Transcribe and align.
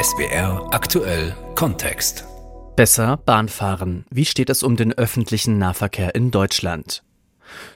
SWR 0.00 0.68
aktuell 0.72 1.34
Kontext. 1.54 2.24
Besser 2.76 3.16
Bahn 3.16 3.48
fahren. 3.48 4.04
Wie 4.10 4.24
steht 4.24 4.50
es 4.50 4.62
um 4.62 4.76
den 4.76 4.92
öffentlichen 4.92 5.58
Nahverkehr 5.58 6.14
in 6.14 6.30
Deutschland? 6.30 7.02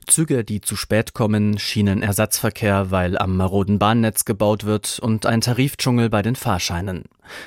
Züge, 0.07 0.45
die 0.45 0.61
zu 0.61 0.77
spät 0.77 1.15
kommen, 1.15 1.59
Schienenersatzverkehr, 1.59 2.91
weil 2.91 3.19
am 3.19 3.37
maroden 3.37 3.79
Bahnnetz 3.79 4.25
gebaut 4.25 4.65
wird 4.65 4.99
und 5.01 5.27
ein 5.27 5.41
Tarifdschungel 5.41 6.11
bei 6.11 6.23
den 6.23 6.37
Fahrscheinen. 6.37 7.05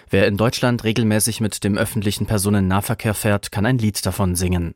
Wer 0.10 0.28
in 0.28 0.38
Deutschland 0.38 0.84
regelmäßig 0.84 1.42
mit 1.42 1.64
dem 1.64 1.78
öffentlichen 1.78 2.26
Personennahverkehr 2.26 3.14
fährt, 3.14 3.52
kann 3.52 3.66
ein 3.66 3.78
Lied 3.78 4.06
davon 4.06 4.36
singen. 4.36 4.76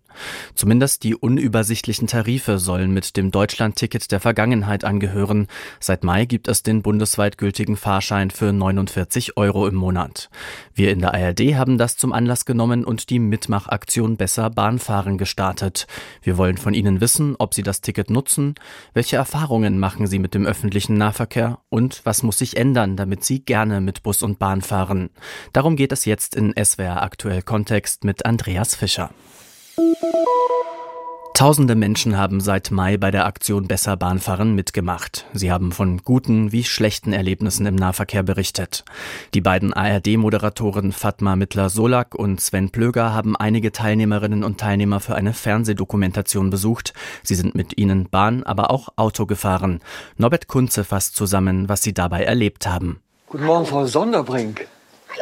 Zumindest 0.55 1.03
die 1.03 1.15
unübersichtlichen 1.15 2.07
Tarife 2.07 2.59
sollen 2.59 2.91
mit 2.91 3.17
dem 3.17 3.31
Deutschlandticket 3.31 4.11
der 4.11 4.19
Vergangenheit 4.19 4.83
angehören. 4.83 5.47
Seit 5.79 6.03
Mai 6.03 6.25
gibt 6.25 6.47
es 6.47 6.63
den 6.63 6.81
bundesweit 6.81 7.37
gültigen 7.37 7.77
Fahrschein 7.77 8.31
für 8.31 8.53
49 8.53 9.37
Euro 9.37 9.67
im 9.67 9.75
Monat. 9.75 10.29
Wir 10.73 10.91
in 10.91 10.99
der 10.99 11.13
ARD 11.13 11.55
haben 11.55 11.77
das 11.77 11.97
zum 11.97 12.13
Anlass 12.13 12.45
genommen 12.45 12.85
und 12.85 13.09
die 13.09 13.19
Mitmachaktion 13.19 14.17
Besser 14.17 14.49
Bahnfahren 14.49 15.17
gestartet. 15.17 15.87
Wir 16.21 16.37
wollen 16.37 16.57
von 16.57 16.73
Ihnen 16.73 17.01
wissen, 17.01 17.35
ob 17.43 17.53
Sie 17.53 17.61
das 17.61 17.81
Ticket 17.81 18.09
nutzen, 18.09 18.55
welche 18.93 19.17
Erfahrungen 19.17 19.77
machen 19.77 20.07
Sie 20.07 20.17
mit 20.17 20.33
dem 20.33 20.45
öffentlichen 20.47 20.95
Nahverkehr 20.97 21.59
und 21.69 22.01
was 22.05 22.23
muss 22.23 22.39
sich 22.39 22.57
ändern, 22.57 22.97
damit 22.97 23.23
Sie 23.23 23.45
gerne 23.45 23.81
mit 23.81 24.01
Bus 24.01 24.23
und 24.23 24.39
Bahn 24.39 24.61
fahren. 24.61 25.11
Darum 25.51 25.75
geht 25.75 25.91
es 25.91 26.05
jetzt 26.05 26.35
in 26.35 26.53
SWR 26.61 27.03
aktuell 27.03 27.43
Kontext 27.43 28.03
mit 28.03 28.25
Andreas 28.25 28.75
Fischer. 28.75 29.11
Tausende 31.33 31.73
Menschen 31.73 32.15
haben 32.15 32.41
seit 32.41 32.69
Mai 32.69 32.95
bei 32.97 33.09
der 33.09 33.25
Aktion 33.25 33.67
Besser 33.67 33.97
Bahnfahren 33.97 34.53
mitgemacht. 34.53 35.25
Sie 35.33 35.51
haben 35.51 35.71
von 35.71 35.97
guten 35.97 36.51
wie 36.51 36.63
schlechten 36.63 37.11
Erlebnissen 37.11 37.65
im 37.65 37.73
Nahverkehr 37.73 38.21
berichtet. 38.21 38.85
Die 39.33 39.41
beiden 39.41 39.73
ARD-Moderatoren 39.73 40.91
Fatma 40.91 41.35
Mittler-Solak 41.35 42.13
und 42.13 42.39
Sven 42.39 42.69
Plöger 42.69 43.15
haben 43.15 43.35
einige 43.35 43.71
Teilnehmerinnen 43.71 44.43
und 44.43 44.59
Teilnehmer 44.59 44.99
für 44.99 45.15
eine 45.15 45.33
Fernsehdokumentation 45.33 46.51
besucht. 46.51 46.93
Sie 47.23 47.35
sind 47.35 47.55
mit 47.55 47.79
ihnen 47.79 48.09
Bahn, 48.09 48.43
aber 48.43 48.69
auch 48.69 48.89
Auto 48.95 49.25
gefahren. 49.25 49.79
Norbert 50.17 50.47
Kunze 50.47 50.83
fasst 50.83 51.15
zusammen, 51.15 51.67
was 51.67 51.81
sie 51.81 51.95
dabei 51.95 52.25
erlebt 52.25 52.67
haben. 52.67 52.99
Guten 53.27 53.45
Morgen, 53.45 53.65
Frau 53.65 53.87
Sonderbrink. 53.87 54.67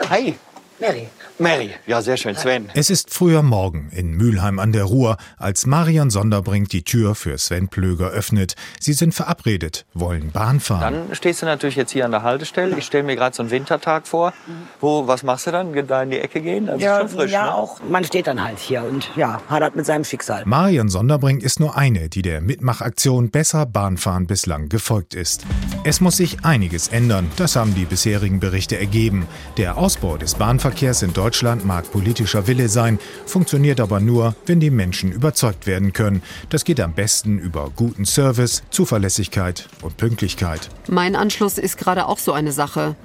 Hi. 0.09 0.35
Mary. 0.81 1.07
Mary. 1.37 1.69
Ja, 1.85 2.01
sehr 2.01 2.17
schön. 2.17 2.35
Sven. 2.35 2.69
Es 2.73 2.89
ist 2.89 3.13
früher 3.13 3.43
Morgen 3.43 3.91
in 3.95 4.13
Mülheim 4.17 4.57
an 4.57 4.71
der 4.71 4.85
Ruhr, 4.85 5.17
als 5.37 5.67
Marion 5.67 6.09
Sonderbrink 6.09 6.69
die 6.69 6.81
Tür 6.83 7.13
für 7.13 7.37
Sven 7.37 7.67
Plöger 7.67 8.09
öffnet. 8.09 8.55
Sie 8.79 8.93
sind 8.93 9.13
verabredet, 9.13 9.85
wollen 9.93 10.31
Bahn 10.31 10.59
fahren. 10.59 10.81
Dann 11.07 11.15
stehst 11.15 11.43
du 11.43 11.45
natürlich 11.45 11.75
jetzt 11.75 11.91
hier 11.91 12.05
an 12.05 12.09
der 12.11 12.23
Haltestelle. 12.23 12.75
Ich 12.79 12.85
stelle 12.85 13.03
mir 13.03 13.15
gerade 13.15 13.35
so 13.35 13.43
einen 13.43 13.51
Wintertag 13.51 14.07
vor. 14.07 14.33
Wo, 14.79 15.05
was 15.05 15.21
machst 15.21 15.45
du 15.45 15.51
dann? 15.51 15.71
Da 15.85 16.01
in 16.01 16.09
die 16.09 16.17
Ecke 16.19 16.41
gehen? 16.41 16.65
Das 16.65 16.81
Ja, 16.81 16.97
ist 16.97 17.11
schon 17.11 17.19
frisch, 17.19 17.31
ja 17.31 17.45
ne? 17.45 17.53
auch. 17.55 17.79
Man 17.87 18.03
steht 18.03 18.25
dann 18.25 18.43
halt 18.43 18.57
hier 18.57 18.83
und 18.83 19.07
ja, 19.15 19.39
hadert 19.49 19.75
mit 19.75 19.85
seinem 19.85 20.03
Schicksal. 20.03 20.43
Marion 20.45 20.89
Sonderbrink 20.89 21.43
ist 21.43 21.59
nur 21.59 21.77
eine, 21.77 22.09
die 22.09 22.23
der 22.23 22.41
Mitmachaktion 22.41 23.29
Besser 23.29 23.67
Bahnfahren 23.67 24.25
bislang 24.25 24.67
gefolgt 24.67 25.13
ist. 25.13 25.45
Es 25.83 26.01
muss 26.01 26.17
sich 26.17 26.43
einiges 26.43 26.87
ändern, 26.87 27.29
das 27.35 27.55
haben 27.55 27.75
die 27.75 27.85
bisherigen 27.85 28.39
Berichte 28.39 28.79
ergeben. 28.79 29.27
Der 29.57 29.77
Ausbau 29.77 30.17
des 30.17 30.33
Bahnverkehrs 30.35 30.70
in 31.01 31.13
Deutschland 31.13 31.65
mag 31.65 31.91
politischer 31.91 32.47
Wille 32.47 32.67
sein, 32.67 32.97
funktioniert 33.25 33.79
aber 33.79 33.99
nur, 33.99 34.35
wenn 34.45 34.59
die 34.59 34.69
Menschen 34.69 35.11
überzeugt 35.11 35.67
werden 35.67 35.93
können. 35.93 36.23
Das 36.49 36.63
geht 36.63 36.79
am 36.79 36.93
besten 36.93 37.37
über 37.37 37.71
guten 37.75 38.05
Service, 38.05 38.63
Zuverlässigkeit 38.71 39.67
und 39.81 39.97
Pünktlichkeit. 39.97 40.69
Mein 40.87 41.15
Anschluss 41.15 41.57
ist 41.57 41.77
gerade 41.77 42.07
auch 42.07 42.17
so 42.17 42.33
eine 42.33 42.51
Sache. 42.51 42.95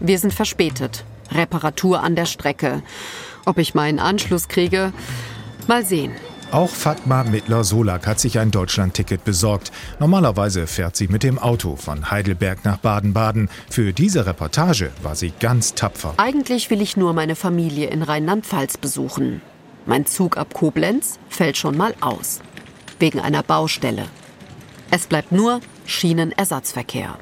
Wir 0.00 0.18
sind 0.18 0.32
verspätet. 0.32 1.04
Reparatur 1.30 2.02
an 2.02 2.16
der 2.16 2.26
Strecke. 2.26 2.82
Ob 3.44 3.58
ich 3.58 3.74
meinen 3.74 3.98
Anschluss 3.98 4.48
kriege? 4.48 4.92
Mal 5.66 5.84
sehen. 5.84 6.12
Auch 6.52 6.70
Fatma 6.70 7.24
Mittler-Solak 7.24 8.06
hat 8.06 8.20
sich 8.20 8.38
ein 8.38 8.52
Deutschlandticket 8.52 9.24
besorgt. 9.24 9.72
Normalerweise 9.98 10.68
fährt 10.68 10.96
sie 10.96 11.08
mit 11.08 11.24
dem 11.24 11.38
Auto 11.38 11.74
von 11.74 12.10
Heidelberg 12.10 12.64
nach 12.64 12.78
Baden-Baden. 12.78 13.50
Für 13.68 13.92
diese 13.92 14.26
Reportage 14.26 14.92
war 15.02 15.16
sie 15.16 15.32
ganz 15.40 15.74
tapfer. 15.74 16.14
Eigentlich 16.18 16.70
will 16.70 16.80
ich 16.80 16.96
nur 16.96 17.12
meine 17.14 17.34
Familie 17.34 17.88
in 17.88 18.02
Rheinland-Pfalz 18.02 18.78
besuchen. 18.78 19.42
Mein 19.86 20.06
Zug 20.06 20.36
ab 20.36 20.54
Koblenz 20.54 21.18
fällt 21.28 21.56
schon 21.56 21.76
mal 21.76 21.94
aus. 22.00 22.40
Wegen 23.00 23.18
einer 23.18 23.42
Baustelle. 23.42 24.04
Es 24.90 25.08
bleibt 25.08 25.32
nur 25.32 25.60
Schienenersatzverkehr. 25.84 27.18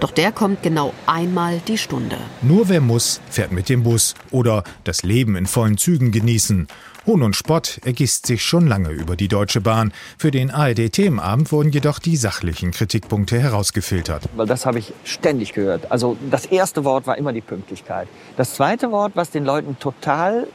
Doch 0.00 0.10
der 0.10 0.32
kommt 0.32 0.62
genau 0.62 0.92
einmal 1.06 1.60
die 1.66 1.78
Stunde. 1.78 2.16
Nur 2.42 2.68
wer 2.68 2.80
muss, 2.80 3.20
fährt 3.30 3.52
mit 3.52 3.68
dem 3.68 3.82
Bus 3.82 4.14
oder 4.30 4.64
das 4.84 5.02
Leben 5.02 5.36
in 5.36 5.46
vollen 5.46 5.78
Zügen 5.78 6.10
genießen. 6.10 6.66
Hohn 7.06 7.22
und 7.22 7.34
Spott 7.34 7.80
ergießt 7.84 8.26
sich 8.26 8.44
schon 8.44 8.68
lange 8.68 8.90
über 8.90 9.16
die 9.16 9.26
Deutsche 9.26 9.60
Bahn. 9.60 9.92
Für 10.18 10.30
den 10.30 10.52
ARD-Themenabend 10.52 11.50
wurden 11.50 11.70
jedoch 11.72 11.98
die 11.98 12.16
sachlichen 12.16 12.70
Kritikpunkte 12.70 13.40
herausgefiltert. 13.40 14.28
Weil 14.36 14.46
das 14.46 14.66
habe 14.66 14.78
ich 14.78 14.92
ständig 15.04 15.52
gehört. 15.52 15.90
Also 15.90 16.16
das 16.30 16.46
erste 16.46 16.84
Wort 16.84 17.08
war 17.08 17.18
immer 17.18 17.32
die 17.32 17.40
Pünktlichkeit. 17.40 18.06
Das 18.36 18.54
zweite 18.54 18.92
Wort, 18.92 19.12
was 19.14 19.30
den 19.30 19.44
Leuten 19.44 19.78
total 19.80 20.46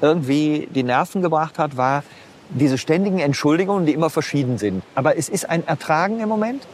irgendwie 0.00 0.68
die 0.74 0.82
Nerven 0.82 1.22
gebracht 1.22 1.58
hat, 1.58 1.76
war 1.76 2.04
diese 2.50 2.78
ständigen 2.78 3.18
Entschuldigungen, 3.18 3.86
die 3.86 3.92
immer 3.92 4.10
verschieden 4.10 4.58
sind. 4.58 4.82
Aber 4.94 5.16
es 5.16 5.28
ist 5.28 5.48
ein 5.48 5.66
Ertragen 5.66 6.20
im 6.20 6.28
Moment. 6.28 6.66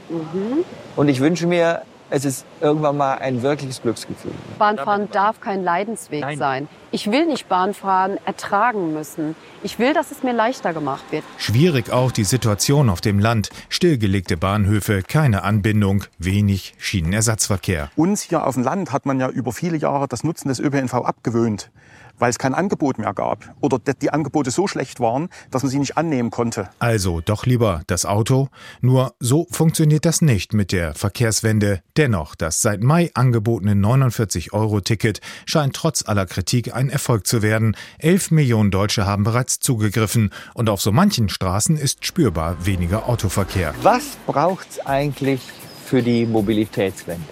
Und 0.97 1.09
ich 1.09 1.21
wünsche 1.21 1.47
mir, 1.47 1.83
es 2.11 2.25
ist 2.25 2.45
irgendwann 2.61 2.97
mal 2.97 3.15
ein 3.19 3.43
wirkliches 3.43 3.83
Glücksgefühl. 3.83 4.31
Bahnfahren 4.59 5.11
darf 5.11 5.41
kein 5.41 5.65
Leidensweg 5.65 6.21
Nein. 6.21 6.39
sein. 6.39 6.69
Ich 6.93 7.11
will 7.11 7.27
nicht 7.27 7.49
Bahnfahren 7.49 8.19
ertragen 8.25 8.93
müssen. 8.93 9.35
Ich 9.65 9.79
will, 9.79 9.95
dass 9.95 10.13
es 10.13 10.23
mir 10.23 10.33
leichter 10.33 10.73
gemacht 10.73 11.03
wird. 11.11 11.25
Schwierig 11.39 11.91
auch 11.91 12.13
die 12.13 12.23
Situation 12.23 12.89
auf 12.89 13.01
dem 13.01 13.19
Land. 13.19 13.49
Stillgelegte 13.69 14.37
Bahnhöfe, 14.37 15.03
keine 15.03 15.43
Anbindung, 15.43 16.05
wenig 16.19 16.75
Schienenersatzverkehr. 16.79 17.91
Uns 17.97 18.23
hier 18.23 18.47
auf 18.47 18.55
dem 18.55 18.63
Land 18.63 18.93
hat 18.93 19.07
man 19.07 19.19
ja 19.19 19.29
über 19.29 19.53
viele 19.53 19.77
Jahre 19.77 20.07
das 20.07 20.23
Nutzen 20.23 20.49
des 20.49 20.61
ÖPNV 20.61 20.95
abgewöhnt, 20.95 21.71
weil 22.19 22.31
es 22.31 22.39
kein 22.39 22.55
Angebot 22.55 22.99
mehr 22.99 23.13
gab 23.15 23.55
oder 23.61 23.79
die- 23.79 24.11
Angebote 24.11 24.51
so 24.51 24.67
schlecht 24.69 25.01
waren, 25.01 25.29
dass 25.51 25.63
man 25.63 25.71
sie 25.71 25.79
nicht 25.79 25.97
annehmen 25.97 26.31
konnte. 26.31 26.69
Also 26.79 27.21
doch 27.21 27.47
lieber 27.47 27.83
das 27.89 28.07
Auto. 28.07 28.49
Nur 28.81 29.15
so 29.19 29.47
funktioniert 29.51 30.05
das 30.05 30.23
nicht 30.23 30.53
mit 30.55 30.71
der 30.73 30.95
Verkehrswende. 30.95 31.81
Dennoch, 31.97 32.35
das 32.37 32.63
seit 32.63 32.83
Mai 32.83 33.11
angebotene 33.15 33.73
49-Euro-Ticket 33.75 35.21
scheint 35.47 35.75
trotz 35.75 36.07
aller 36.07 36.27
Kritik 36.27 36.75
ein 36.75 36.89
Erfolg 36.91 37.27
zu 37.27 37.43
werden. 37.43 37.77
Elf 37.99 38.31
Millionen 38.31 38.71
Deutsche 38.71 39.07
haben 39.07 39.25
bereits 39.25 39.59
zugegriffen 39.61 40.31
und 40.55 40.69
auf 40.71 40.81
so 40.81 40.93
manchen 40.93 41.29
Straßen 41.29 41.77
ist 41.77 42.05
spürbar 42.07 42.65
weniger 42.67 43.09
Autoverkehr. 43.09 43.75
Was 43.83 44.17
braucht 44.27 44.67
es 44.71 44.87
eigentlich 44.87 45.41
für 45.85 46.03
die 46.03 46.27
Mobilitätswende? 46.27 47.25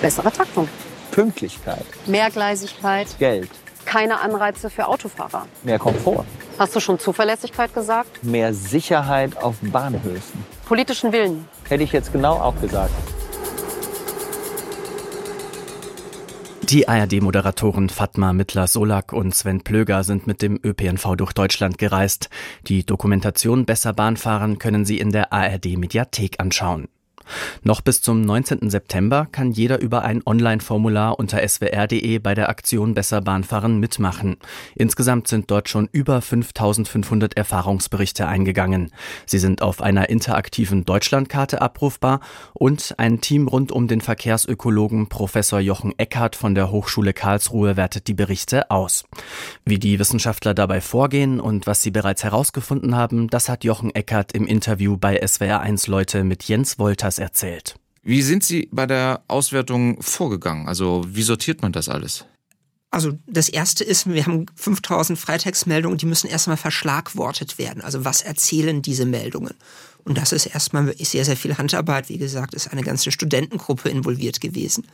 Bessere 0.00 0.32
Taktung. 0.32 0.68
Pünktlichkeit, 1.10 1.84
Mehrgleisigkeit. 2.06 3.06
Geld, 3.18 3.50
Keine 3.84 4.20
Anreize 4.20 4.70
für 4.70 4.88
Autofahrer. 4.88 5.46
mehr 5.62 5.78
Komfort, 5.78 6.24
Hast 6.58 6.76
du 6.76 6.80
schon 6.80 6.98
Zuverlässigkeit 6.98 7.74
gesagt? 7.74 8.22
mehr 8.24 8.54
Sicherheit 8.54 9.36
auf 9.42 9.56
Bahnhöfen. 9.62 10.44
Politischen 10.66 11.12
Willen. 11.12 11.46
Hätte 11.68 11.82
ich 11.84 11.92
jetzt 11.92 12.12
genau 12.12 12.34
auch 12.34 12.58
gesagt. 12.60 12.92
Die 16.62 16.88
ARD-Moderatoren 16.88 17.90
Fatma 17.90 18.32
Mittler-Solak 18.32 19.12
und 19.12 19.34
Sven 19.34 19.62
Plöger 19.62 20.04
sind 20.04 20.26
mit 20.26 20.40
dem 20.40 20.58
ÖPNV 20.64 21.16
durch 21.16 21.32
Deutschland 21.34 21.76
gereist. 21.76 22.30
Die 22.66 22.86
Dokumentation 22.86 23.66
Besser 23.66 23.92
Bahnfahren 23.92 24.58
können 24.58 24.86
Sie 24.86 24.98
in 24.98 25.10
der 25.12 25.32
ARD-Mediathek 25.34 26.36
anschauen. 26.40 26.88
Noch 27.62 27.80
bis 27.80 28.02
zum 28.02 28.22
19. 28.22 28.70
September 28.70 29.28
kann 29.30 29.52
jeder 29.52 29.80
über 29.80 30.02
ein 30.02 30.22
Online-Formular 30.24 31.18
unter 31.18 31.46
swr.de 31.46 32.18
bei 32.18 32.34
der 32.34 32.48
Aktion 32.48 32.94
Besser 32.94 33.20
Bahnfahren 33.20 33.78
mitmachen. 33.78 34.36
Insgesamt 34.74 35.28
sind 35.28 35.50
dort 35.50 35.68
schon 35.68 35.88
über 35.92 36.20
5500 36.20 37.36
Erfahrungsberichte 37.36 38.26
eingegangen. 38.26 38.90
Sie 39.26 39.38
sind 39.38 39.62
auf 39.62 39.80
einer 39.80 40.08
interaktiven 40.08 40.84
Deutschlandkarte 40.84 41.60
abrufbar 41.60 42.20
und 42.52 42.94
ein 42.98 43.20
Team 43.20 43.48
rund 43.48 43.72
um 43.72 43.88
den 43.88 44.00
Verkehrsökologen 44.00 45.08
Professor 45.08 45.60
Jochen 45.60 45.94
Eckhardt 45.98 46.36
von 46.36 46.54
der 46.54 46.70
Hochschule 46.70 47.12
Karlsruhe 47.12 47.76
wertet 47.76 48.08
die 48.08 48.14
Berichte 48.14 48.70
aus. 48.70 49.04
Wie 49.64 49.78
die 49.78 49.98
Wissenschaftler 49.98 50.54
dabei 50.54 50.80
vorgehen 50.80 51.40
und 51.40 51.66
was 51.66 51.82
sie 51.82 51.90
bereits 51.90 52.24
herausgefunden 52.24 52.96
haben, 52.96 53.28
das 53.28 53.48
hat 53.48 53.64
Jochen 53.64 53.94
Eckhardt 53.94 54.32
im 54.32 54.46
Interview 54.46 54.96
bei 54.96 55.22
SWR1 55.22 55.90
Leute 55.90 56.24
mit 56.24 56.44
Jens 56.44 56.78
Wolters 56.78 57.11
erzählt. 57.18 57.76
Wie 58.02 58.22
sind 58.22 58.42
Sie 58.42 58.68
bei 58.72 58.86
der 58.86 59.22
Auswertung 59.28 60.02
vorgegangen? 60.02 60.68
Also 60.68 61.04
wie 61.06 61.22
sortiert 61.22 61.62
man 61.62 61.72
das 61.72 61.88
alles? 61.88 62.24
Also 62.90 63.12
das 63.26 63.48
erste 63.48 63.84
ist, 63.84 64.06
wir 64.06 64.26
haben 64.26 64.44
5000 64.54 65.18
Freitextmeldungen, 65.18 65.96
die 65.96 66.04
müssen 66.04 66.28
erstmal 66.28 66.58
verschlagwortet 66.58 67.56
werden. 67.56 67.80
Also 67.80 68.04
was 68.04 68.20
erzählen 68.20 68.82
diese 68.82 69.06
Meldungen? 69.06 69.54
Und 70.04 70.18
das 70.18 70.32
ist 70.32 70.46
erstmal 70.46 70.84
wirklich 70.86 71.08
sehr, 71.08 71.24
sehr 71.24 71.38
viel 71.38 71.56
Handarbeit. 71.56 72.10
Wie 72.10 72.18
gesagt, 72.18 72.52
ist 72.52 72.70
eine 72.70 72.82
ganze 72.82 73.10
Studentengruppe 73.10 73.88
involviert 73.88 74.42
gewesen. 74.42 74.86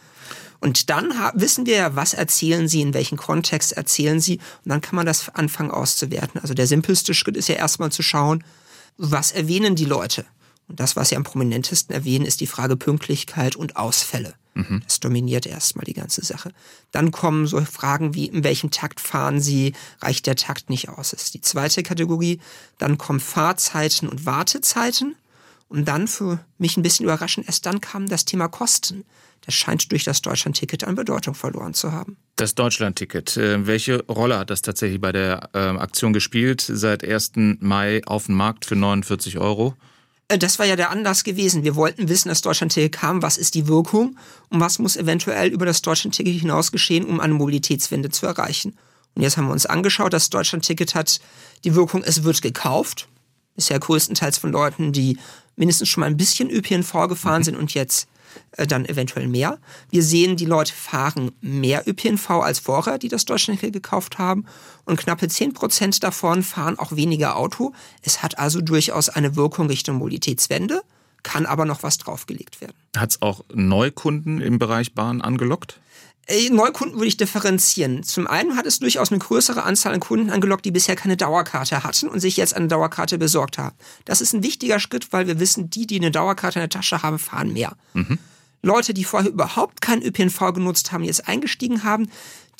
Und 0.61 0.91
dann 0.91 1.13
wissen 1.35 1.67
wir 1.67 1.77
ja, 1.77 1.97
was 1.97 2.15
erzählen 2.15 2.69
sie, 2.69 2.83
in 2.83 2.95
welchem 2.95 3.19
Kontext 3.19 3.73
erzählen 3.73 4.21
sie. 4.21 4.37
Und 4.65 4.71
dann 4.71 4.81
kann 4.81 4.95
man 4.95 5.07
das 5.07 5.29
anfangen 5.31 5.73
auszuwerten. 5.73 6.41
Also 6.41 6.55
der 6.55 6.69
simpelste 6.69 7.15
Schritt 7.15 7.37
ist 7.37 7.49
ja 7.49 7.57
erstmal 7.57 7.91
zu 7.91 8.03
schauen, 8.03 8.45
was 8.97 9.33
erwähnen 9.33 9.75
die 9.75 9.87
Leute? 9.87 10.25
Und 10.69 10.81
das, 10.81 10.97
was 10.97 11.09
sie 11.09 11.17
am 11.17 11.25
prominentesten 11.25 11.95
erwähnen, 11.95 12.27
ist 12.27 12.41
die 12.41 12.47
Frage 12.47 12.77
Pünktlichkeit 12.77 13.57
und 13.57 13.77
Ausfälle. 13.77 14.35
Mhm. 14.55 14.83
Das 14.85 15.01
dominiert 15.01 15.47
erstmal 15.47 15.85
die 15.85 15.95
ganze 15.95 16.25
Sache. 16.25 16.51
Dann 16.91 17.11
kommen 17.11 17.47
so 17.47 17.61
Fragen 17.65 18.15
wie, 18.15 18.27
in 18.27 18.45
welchem 18.45 18.71
Takt 18.71 19.01
fahren 19.01 19.41
Sie? 19.41 19.73
Reicht 20.01 20.27
der 20.27 20.37
Takt 20.37 20.69
nicht 20.69 20.89
aus? 20.89 21.11
Das 21.11 21.23
ist 21.23 21.35
die 21.35 21.41
zweite 21.41 21.83
Kategorie. 21.83 22.41
Dann 22.77 22.99
kommen 22.99 23.21
Fahrzeiten 23.21 24.09
und 24.09 24.27
Wartezeiten. 24.27 25.17
Und 25.69 25.87
dann 25.87 26.09
für 26.09 26.41
mich 26.57 26.77
ein 26.77 26.83
bisschen 26.83 27.05
überraschend, 27.05 27.47
erst 27.47 27.67
dann 27.67 27.81
kam 27.81 28.09
das 28.09 28.25
Thema 28.25 28.49
Kosten. 28.49 29.05
Das 29.43 29.55
scheint 29.55 29.93
durch 29.93 30.05
das 30.05 30.23
Deutschlandticket 30.23 30.85
an 30.85 30.95
Bedeutung 30.95 31.35
verloren 31.35 31.75
zu 31.75 31.93
haben. 31.93 32.17
Das 32.37 32.55
Deutschlandticket, 32.55 33.37
äh, 33.37 33.67
welche 33.67 34.05
Rolle 34.07 34.39
hat 34.39 34.51
das 34.51 34.63
tatsächlich 34.63 35.01
bei 35.01 35.13
der 35.13 35.51
äh, 35.55 35.59
Aktion 35.59 36.13
gespielt? 36.13 36.61
Seit 36.61 37.05
1. 37.05 37.33
Mai 37.61 38.01
auf 38.07 38.27
dem 38.27 38.35
Markt 38.35 38.65
für 38.65 38.77
49 38.77 39.39
Euro? 39.39 39.75
Äh, 40.29 40.39
das 40.39 40.59
war 40.59 40.67
ja 40.67 40.77
der 40.77 40.91
Anlass 40.91 41.25
gewesen. 41.25 41.65
Wir 41.65 41.75
wollten 41.75 42.09
wissen, 42.09 42.29
dass 42.29 42.43
Deutschlandticket 42.43 42.93
kam, 42.93 43.23
was 43.23 43.39
ist 43.39 43.55
die 43.55 43.67
Wirkung 43.67 44.17
und 44.51 44.61
was 44.61 44.79
muss 44.79 44.97
eventuell 44.97 45.49
über 45.49 45.67
das 45.67 45.83
Deutschlandticket 45.83 46.41
hinaus 46.41 46.71
geschehen, 46.71 47.07
um 47.07 47.21
eine 47.21 47.35
Mobilitätswende 47.35 48.11
zu 48.11 48.27
erreichen. 48.27 48.77
Und 49.15 49.23
jetzt 49.23 49.37
haben 49.37 49.47
wir 49.47 49.53
uns 49.53 49.67
angeschaut, 49.67 50.13
das 50.13 50.31
Deutschlandticket 50.31 50.95
hat 50.95 51.21
die 51.65 51.75
Wirkung, 51.75 52.05
es 52.05 52.23
wird 52.23 52.41
gekauft. 52.43 53.09
Bisher 53.57 53.81
größtenteils 53.81 54.39
von 54.39 54.53
Leuten, 54.53 54.93
die 54.93 55.19
mindestens 55.57 55.89
schon 55.89 56.03
mal 56.03 56.07
ein 56.07 56.17
bisschen 56.17 56.51
ÖPNV 56.51 57.09
gefahren 57.09 57.43
sind 57.43 57.57
und 57.57 57.75
jetzt 57.75 58.07
dann 58.57 58.87
eventuell 58.87 59.29
mehr. 59.29 59.59
Wir 59.91 60.03
sehen, 60.03 60.37
die 60.37 60.45
Leute 60.45 60.73
fahren 60.73 61.33
mehr 61.41 61.87
ÖPNV 61.87 62.31
als 62.31 62.59
vorher, 62.59 62.99
die 62.99 63.09
das 63.09 63.25
Deutschlandticket 63.25 63.73
gekauft 63.73 64.19
haben. 64.19 64.47
Und 64.85 64.99
knappe 64.99 65.29
10 65.29 65.55
Prozent 65.55 66.03
davon 66.03 66.43
fahren 66.43 66.79
auch 66.79 66.93
weniger 66.93 67.37
Auto. 67.37 67.73
Es 68.03 68.23
hat 68.23 68.39
also 68.39 68.61
durchaus 68.61 69.09
eine 69.09 69.37
Wirkung 69.37 69.69
Richtung 69.69 69.97
Mobilitätswende, 69.97 70.83
kann 71.23 71.47
aber 71.47 71.65
noch 71.65 71.83
was 71.83 71.99
draufgelegt 71.99 72.61
werden. 72.61 72.75
Hat 72.97 73.11
es 73.11 73.23
auch 73.23 73.45
Neukunden 73.53 74.41
im 74.41 74.59
Bereich 74.59 74.95
Bahn 74.95 75.21
angelockt? 75.21 75.81
Äh, 76.29 76.51
Neukunden 76.51 76.97
würde 76.97 77.09
ich 77.09 77.17
differenzieren. 77.17 78.03
Zum 78.03 78.27
einen 78.27 78.57
hat 78.57 78.67
es 78.67 78.79
durchaus 78.79 79.11
eine 79.11 79.19
größere 79.19 79.63
Anzahl 79.63 79.95
an 79.95 80.01
Kunden 80.01 80.31
angelockt, 80.31 80.65
die 80.65 80.71
bisher 80.71 80.95
keine 80.95 81.17
Dauerkarte 81.17 81.83
hatten 81.83 82.07
und 82.07 82.21
sich 82.21 82.37
jetzt 82.37 82.55
eine 82.55 82.69
Dauerkarte 82.69 83.19
besorgt 83.19 83.57
haben. 83.57 83.75
Das 84.05 84.21
ist 84.21 84.35
ein 84.35 84.43
wichtiger 84.43 84.79
Schritt, 84.79 85.13
weil 85.13 85.27
wir 85.27 85.41
wissen, 85.41 85.71
die, 85.71 85.87
die 85.87 85.97
eine 85.97 86.11
Dauerkarte 86.11 86.59
in 86.59 86.63
der 86.63 86.69
Tasche 86.69 87.03
haben, 87.03 87.19
fahren 87.19 87.53
mehr. 87.55 87.77
Mhm. 87.95 88.19
Leute, 88.61 88.93
die 88.93 89.05
vorher 89.05 89.31
überhaupt 89.31 89.81
keinen 89.81 90.03
ÖPNV 90.03 90.53
genutzt 90.53 90.93
haben, 90.93 91.05
jetzt 91.05 91.29
eingestiegen 91.29 91.85
haben, 91.85 92.11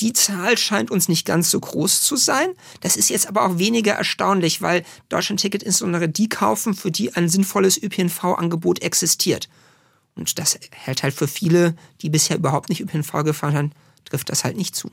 die 0.01 0.13
Zahl 0.13 0.57
scheint 0.57 0.91
uns 0.91 1.09
nicht 1.09 1.27
ganz 1.27 1.51
so 1.51 1.59
groß 1.59 2.03
zu 2.03 2.17
sein. 2.17 2.51
Das 2.81 2.97
ist 2.97 3.11
jetzt 3.11 3.27
aber 3.27 3.45
auch 3.45 3.59
weniger 3.59 3.95
erstaunlich, 3.95 4.63
weil 4.63 4.85
Deutschland-Ticket 5.09 5.63
insbesondere 5.63 6.09
die 6.09 6.29
kaufen, 6.29 6.75
für 6.75 6.93
die 6.93 7.15
ein 7.15 7.29
sinnvolles 7.29 7.83
ÖPNV-Angebot 7.83 8.81
existiert. 8.81 9.49
Und 10.19 10.39
das 10.39 10.59
hält 10.73 11.03
halt 11.03 11.15
für 11.15 11.29
viele, 11.29 11.75
die 12.03 12.11
bisher 12.11 12.37
überhaupt 12.37 12.69
nicht 12.69 12.81
ÖPNV 12.81 13.25
gefahren 13.25 13.57
haben, 13.57 13.73
trifft 14.05 14.31
das 14.31 14.45
halt 14.45 14.57
nicht 14.57 14.75
zu. 14.75 14.91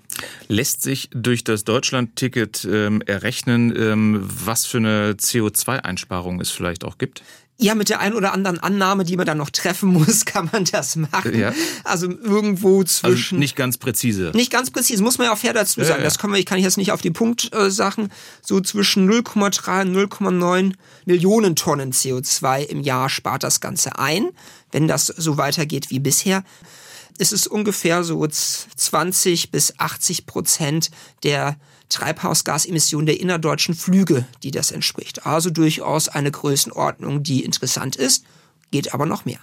Lässt 0.48 0.82
sich 0.82 1.10
durch 1.12 1.44
das 1.44 1.64
Deutschland-Ticket 1.64 2.68
ähm, 2.70 3.02
errechnen, 3.02 3.76
ähm, 3.76 4.22
was 4.24 4.66
für 4.66 4.78
eine 4.78 5.14
CO2-Einsparung 5.14 6.42
es 6.42 6.50
vielleicht 6.52 6.84
auch 6.84 6.98
gibt? 6.98 7.24
Ja, 7.58 7.74
mit 7.74 7.88
der 7.88 8.02
ein 8.02 8.14
oder 8.14 8.34
anderen 8.34 8.60
Annahme, 8.60 9.06
die 9.06 9.16
man 9.16 9.26
dann 9.26 9.38
noch 9.38 9.50
treffen 9.50 9.90
muss, 9.94 10.26
kann 10.26 10.50
man 10.52 10.66
das 10.66 10.96
machen. 10.96 11.38
Ja. 11.38 11.54
Also 11.84 12.08
irgendwo 12.08 12.84
zwischen. 12.84 13.36
Also 13.36 13.40
nicht 13.40 13.56
ganz 13.56 13.78
präzise. 13.78 14.32
Nicht 14.34 14.52
ganz 14.52 14.72
präzise, 14.72 15.02
muss 15.02 15.18
man 15.18 15.28
ja 15.28 15.34
auch 15.34 15.38
fair 15.38 15.54
dazu 15.54 15.80
sagen. 15.80 15.90
Ja, 15.90 15.98
ja. 15.98 16.04
Das 16.04 16.20
können 16.20 16.34
wir, 16.34 16.40
ich 16.40 16.46
kann 16.46 16.58
ich 16.58 16.66
jetzt 16.66 16.78
nicht 16.78 16.92
auf 16.92 17.02
die 17.02 17.12
Punkt 17.12 17.54
äh, 17.54 17.72
sagen. 17.72 18.10
So 18.42 18.60
zwischen 18.60 19.10
0,3 19.10 19.82
und 19.82 19.96
0,9 19.96 20.74
Millionen 21.06 21.56
Tonnen 21.56 21.94
CO2 21.94 22.64
im 22.64 22.82
Jahr 22.82 23.10
spart 23.10 23.44
das 23.44 23.62
Ganze 23.62 23.98
ein, 24.00 24.32
wenn 24.72 24.88
das 24.88 25.08
so 25.08 25.38
weitergeht 25.38 25.90
wie 25.90 26.00
bisher 26.00 26.44
ist 27.18 27.32
es 27.32 27.48
ungefähr 27.48 28.04
so 28.04 28.28
20 28.28 29.52
bis 29.52 29.80
80 29.80 30.26
Prozent 30.26 30.92
der 31.24 31.56
Treibhausgasemissionen 31.90 33.06
der 33.06 33.20
innerdeutschen 33.20 33.76
Flüge, 33.76 34.26
die 34.44 34.52
das 34.52 34.72
entspricht. 34.72 35.26
Also 35.26 35.50
durchaus 35.50 36.10
eine 36.10 36.32
Größenordnung, 36.32 37.24
die 37.24 37.44
interessant 37.44 37.96
ist, 37.96 38.26
geht 38.72 38.94
aber 38.94 39.06
noch 39.06 39.26
mehr. 39.26 39.40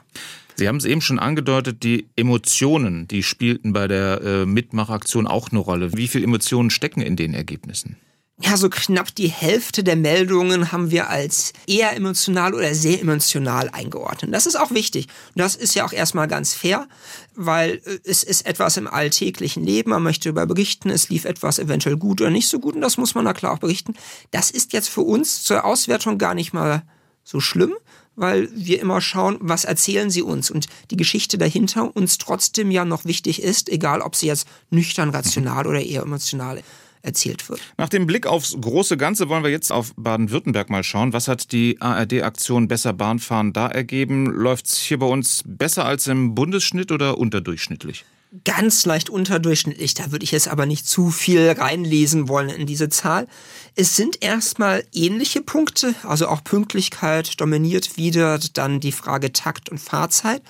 Sie 0.57 0.69
haben 0.69 0.77
es 0.77 0.85
eben 0.85 1.01
schon 1.01 1.19
angedeutet, 1.19 1.83
die 1.83 2.09
Emotionen, 2.15 3.09
die 3.09 3.23
spielten 3.23 3.73
bei 3.73 3.89
der 3.89 4.21
äh, 4.23 4.47
Mitmachaktion 4.47 5.27
auch 5.27 5.51
eine 5.51 5.61
Rolle. 5.61 5.97
Wie 5.97 6.09
viele 6.09 6.25
Emotionen 6.25 6.71
stecken 6.71 7.01
in 7.01 7.17
den 7.17 7.33
Ergebnissen? 7.33 7.97
Ja, 8.45 8.57
so 8.57 8.69
knapp 8.69 9.15
die 9.15 9.29
Hälfte 9.29 9.85
der 9.85 9.97
Meldungen 9.97 10.73
haben 10.73 10.91
wir 10.91 11.09
als 11.09 11.53
eher 11.67 11.95
emotional 11.95 12.55
oder 12.55 12.75
sehr 12.75 13.01
emotional 13.01 13.69
eingeordnet. 13.71 14.33
Das 14.35 14.47
ist 14.47 14.57
auch 14.57 14.71
wichtig. 14.71 15.07
Das 15.35 15.55
ist 15.55 15.75
ja 15.75 15.85
auch 15.85 15.93
erstmal 15.93 16.29
ganz 16.29 16.53
fair, 16.55 16.89
weil 17.35 17.81
äh, 17.85 17.99
es 18.05 18.23
ist 18.23 18.47
etwas 18.47 18.77
im 18.77 18.89
alltäglichen 18.89 19.65
Leben. 19.65 19.91
Man 19.91 20.03
möchte 20.03 20.33
darüber 20.33 20.47
berichten. 20.47 20.91
Es 20.91 21.09
lief 21.09 21.25
etwas 21.25 21.59
eventuell 21.59 21.97
gut 21.97 22.21
oder 22.21 22.31
nicht 22.31 22.49
so 22.49 22.59
gut. 22.59 22.75
Und 22.75 22.81
das 22.81 22.97
muss 22.97 23.15
man 23.15 23.25
da 23.25 23.33
klar 23.33 23.53
auch 23.53 23.59
berichten. 23.59 23.95
Das 24.31 24.51
ist 24.51 24.73
jetzt 24.73 24.89
für 24.89 25.03
uns 25.03 25.43
zur 25.43 25.65
Auswertung 25.65 26.19
gar 26.19 26.35
nicht 26.35 26.53
mal 26.53 26.83
so 27.23 27.39
schlimm, 27.39 27.75
weil 28.17 28.49
wir 28.55 28.81
immer 28.81 29.01
schauen, 29.01 29.39
was 29.41 29.65
erzählen 29.65 30.11
sie 30.11 30.23
uns 30.23 30.51
und 30.51 30.67
die 30.91 30.97
Geschichte 30.97 31.39
dahinter 31.39 31.95
uns 31.95 32.19
trotzdem 32.19 32.71
ja 32.71 32.85
noch 32.85 33.05
wichtig 33.05 33.43
ist, 33.43 33.69
egal 33.69 34.01
ob 34.01 34.17
sie 34.17 34.27
jetzt 34.27 34.49
nüchtern, 34.71 35.11
rational 35.11 35.67
oder 35.67 35.81
eher 35.81 36.03
emotional 36.03 36.59
ist 36.59 36.65
erzielt 37.03 37.49
wird. 37.49 37.61
Nach 37.77 37.89
dem 37.89 38.07
Blick 38.07 38.27
aufs 38.27 38.57
große 38.61 38.97
Ganze 38.97 39.29
wollen 39.29 39.43
wir 39.43 39.51
jetzt 39.51 39.73
auf 39.73 39.93
Baden-Württemberg 39.97 40.71
mal 40.71 40.85
schauen. 40.85 41.13
Was 41.13 41.29
hat 41.29 41.53
die 41.53 41.81
ARD-Aktion 41.81 42.69
Besser 42.69 42.93
Bahnfahren 42.93 43.53
da 43.53 43.67
ergeben? 43.69 44.27
Läuft 44.27 44.67
es 44.67 44.79
hier 44.79 44.99
bei 44.99 45.07
uns 45.07 45.43
besser 45.47 45.85
als 45.85 46.07
im 46.07 46.35
Bundesschnitt 46.35 46.93
oder 46.93 47.19
unterdurchschnittlich? 47.19 48.05
Ganz 48.45 48.87
leicht 48.87 49.11
unterdurchschnittlich. 49.11 49.95
Da 49.95 50.11
würde 50.11 50.25
ich 50.25 50.31
jetzt 50.31 50.49
aber 50.49 50.65
nicht 50.67 50.87
zu 50.87 51.11
viel 51.11 51.51
reinlesen 51.51 52.29
wollen 52.29 52.49
in 52.49 52.67
diese 52.67 52.89
Zahl. 52.89 53.27
Es 53.75 53.97
sind 53.97 54.23
erstmal 54.23 54.85
ähnliche 54.93 55.43
Punkte, 55.43 55.95
also 56.03 56.29
auch 56.29 56.43
Pünktlichkeit 56.43 57.41
dominiert 57.41 57.97
wieder 57.97 58.39
dann 58.55 58.81
die 58.81 58.93
Frage 58.93 59.33
Takt 59.33 59.69
und 59.69 59.79
Fahrzeit. 59.79 60.43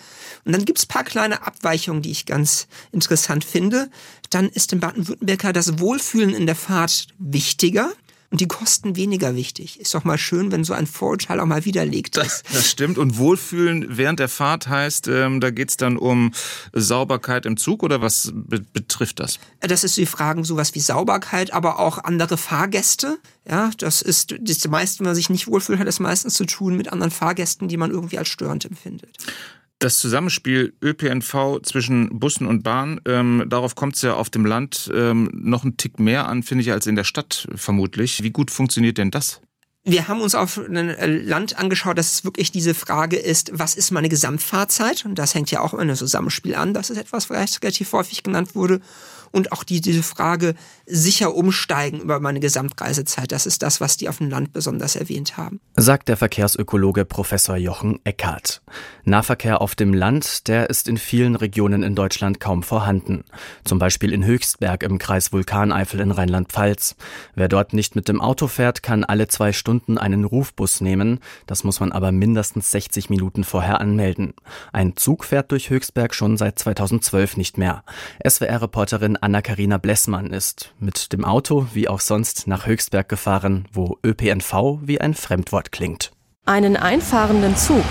Und 0.45 0.53
dann 0.53 0.65
gibt's 0.65 0.87
paar 0.87 1.05
kleine 1.05 1.47
Abweichungen, 1.47 2.03
die 2.03 2.11
ich 2.11 2.27
ganz 2.27 2.69
interessant 2.93 3.45
finde. 3.45 3.91
Dann 4.31 4.49
ist 4.49 4.73
im 4.73 4.81
Baden-Württemberger 4.81 5.53
das 5.53 5.79
Wohlfühlen 5.79 6.35
in 6.35 6.47
der 6.47 6.57
Fahrt 6.57 7.09
wichtiger 7.19 7.93
und 8.33 8.41
die 8.41 8.49
Kosten 8.49 8.97
weniger 8.97 9.37
wichtig. 9.37 9.79
Ist 9.79 9.95
doch 9.95 10.05
mal 10.05 10.17
schön, 10.17 10.51
wenn 10.51 10.65
so 10.65 10.73
ein 10.73 10.87
Vorurteil 10.87 11.39
auch 11.39 11.45
mal 11.45 11.67
widerlegt 11.67 12.17
ist. 12.17 12.45
Das, 12.51 12.71
stimmt. 12.71 12.97
Und 12.97 13.19
Wohlfühlen 13.19 13.99
während 13.99 14.21
der 14.21 14.31
Fahrt 14.31 14.69
heißt, 14.69 15.07
ähm, 15.09 15.41
da 15.41 15.51
geht's 15.51 15.77
dann 15.77 15.99
um 15.99 16.33
Sauberkeit 16.73 17.45
im 17.45 17.59
Zug 17.59 17.83
oder 17.83 18.01
was 18.01 18.33
be 18.35 18.63
betrifft 18.73 19.21
das? 19.21 19.39
Das 19.61 19.85
ist 19.85 19.99
die 19.99 20.07
Fragen 20.07 20.45
sowas 20.45 20.75
wie 20.75 20.81
Sauberkeit, 20.81 21.53
aber 21.53 21.79
auch 21.79 21.99
andere 21.99 22.39
Fahrgäste. 22.39 23.19
Ja, 23.47 23.71
das 23.77 24.01
ist 24.01 24.35
das 24.41 24.67
meiste, 24.69 25.01
wenn 25.01 25.07
man 25.07 25.15
sich 25.15 25.29
nicht 25.29 25.47
wohlfühlt, 25.47 25.79
hat 25.79 25.87
es 25.87 26.01
meistens 26.01 26.33
zu 26.35 26.47
tun 26.47 26.77
mit 26.77 26.91
anderen 26.91 27.11
Fahrgästen, 27.11 27.69
die 27.69 27.77
man 27.77 27.91
irgendwie 27.91 28.17
als 28.17 28.29
störend 28.29 28.65
empfindet. 28.65 29.19
Das 29.83 29.99
Zusammenspiel 29.99 30.75
ÖPNV 30.81 31.61
zwischen 31.65 32.21
Bussen 32.21 32.47
und 32.47 32.63
Bahn, 32.63 33.01
ähm, 33.05 33.45
darauf 33.49 33.75
kommt 33.75 33.97
es 33.97 34.03
ja 34.03 34.15
auf 34.15 34.31
dem 34.31 34.47
Land 34.47 34.89
ähm, 34.95 35.29
noch 35.35 35.65
einen 35.65 35.77
Tick 35.77 35.99
mehr 35.99 36.29
an, 36.29 36.45
finde 36.45 36.63
ich, 36.63 36.71
als 36.71 36.87
in 36.87 36.95
der 36.95 37.03
Stadt 37.03 37.49
vermutlich. 37.57 38.23
Wie 38.23 38.31
gut 38.31 38.53
funktioniert 38.53 38.97
denn 38.97 39.11
das? 39.11 39.41
Wir 39.83 40.07
haben 40.07 40.21
uns 40.21 40.37
auf 40.37 40.57
ein 40.59 40.77
äh, 40.77 41.07
Land 41.07 41.59
angeschaut, 41.59 41.99
dass 41.99 42.13
es 42.13 42.25
wirklich 42.25 42.53
diese 42.53 42.75
Frage 42.75 43.17
ist, 43.17 43.51
was 43.55 43.75
ist 43.75 43.91
meine 43.91 44.09
Gesamtfahrzeit? 44.09 45.05
Und 45.05 45.17
das 45.17 45.35
hängt 45.35 45.51
ja 45.51 45.59
auch 45.59 45.75
in 45.75 45.81
einem 45.81 45.97
Zusammenspiel 45.97 46.55
an. 46.55 46.75
Das 46.75 46.89
ist 46.89 46.99
etwas, 46.99 47.29
was 47.29 47.61
relativ 47.61 47.93
häufig 47.93 48.23
genannt 48.23 48.55
wurde 48.55 48.81
und 49.33 49.51
auch 49.53 49.65
die, 49.65 49.81
diese 49.81 50.03
Frage 50.03 50.55
sicher 50.87 51.35
umsteigen 51.35 52.01
über 52.01 52.21
meine 52.21 52.41
Gesamtreisezeit. 52.41 53.33
Das 53.33 53.47
ist 53.47 53.63
das, 53.63 53.81
was 53.81 53.97
die 53.97 54.09
auf 54.09 54.19
dem 54.19 54.31
Land 54.31 54.53
besonders 54.53 54.95
erwähnt 54.95 55.37
haben. 55.37 55.61
Sagt 55.75 56.09
der 56.09 56.17
Verkehrsökologe 56.17 57.05
Professor 57.05 57.57
Jochen 57.57 57.99
Eckhardt. 58.05 58.63
Nahverkehr 59.05 59.61
auf 59.61 59.75
dem 59.75 59.95
Land, 59.95 60.49
der 60.49 60.71
ist 60.71 60.87
in 60.87 60.97
vielen 60.97 61.35
Regionen 61.35 61.83
in 61.83 61.95
Deutschland 61.95 62.39
kaum 62.41 62.63
vorhanden. 62.63 63.25
Zum 63.65 63.79
Beispiel 63.79 64.13
in 64.13 64.25
Höchstberg 64.25 64.83
im 64.83 64.99
Kreis 64.99 65.33
Vulkaneifel 65.33 66.01
in 66.01 66.11
Rheinland-Pfalz. 66.11 66.95
Wer 67.35 67.49
dort 67.49 67.73
nicht 67.73 67.97
mit 67.97 68.09
dem 68.09 68.21
Auto 68.21 68.47
fährt, 68.47 68.83
kann 68.83 69.03
alle 69.05 69.29
zwei 69.29 69.53
Stunden 69.53 69.99
einen 69.99 70.25
Rufbus 70.25 70.81
nehmen. 70.81 71.21
Das 71.47 71.65
muss 71.65 71.81
man 71.81 71.91
aber 71.91 72.13
mindestens 72.13 72.71
60 72.71 73.11
Minuten 73.11 73.45
vorher 73.45 73.81
anmelden. 73.81 74.35
Ein 74.73 74.97
Zug 74.97 75.25
fährt 75.25 75.51
durch 75.51 75.71
Höchstberg 75.71 76.15
schon 76.15 76.37
seit 76.37 76.59
2012 76.59 77.37
nicht 77.37 77.59
mehr. 77.59 77.85
SWR-Reporterin 78.27 79.17
Anna-Karina 79.23 79.79
Blessmann 79.79 80.33
ist 80.33 80.75
mit 80.81 81.13
dem 81.13 81.25
Auto 81.25 81.69
wie 81.75 81.87
auch 81.87 82.01
sonst 82.01 82.49
nach 82.49 82.67
Höchstberg 82.67 83.09
gefahren, 83.09 83.69
wo 83.73 83.97
ÖPNV 84.05 84.81
wie 84.83 85.01
ein 85.01 85.15
Fremdwort 85.15 85.71
klingt. 85.71 86.11
Einen 86.45 86.77
einfahrenden 86.77 87.57
Zug 87.57 87.85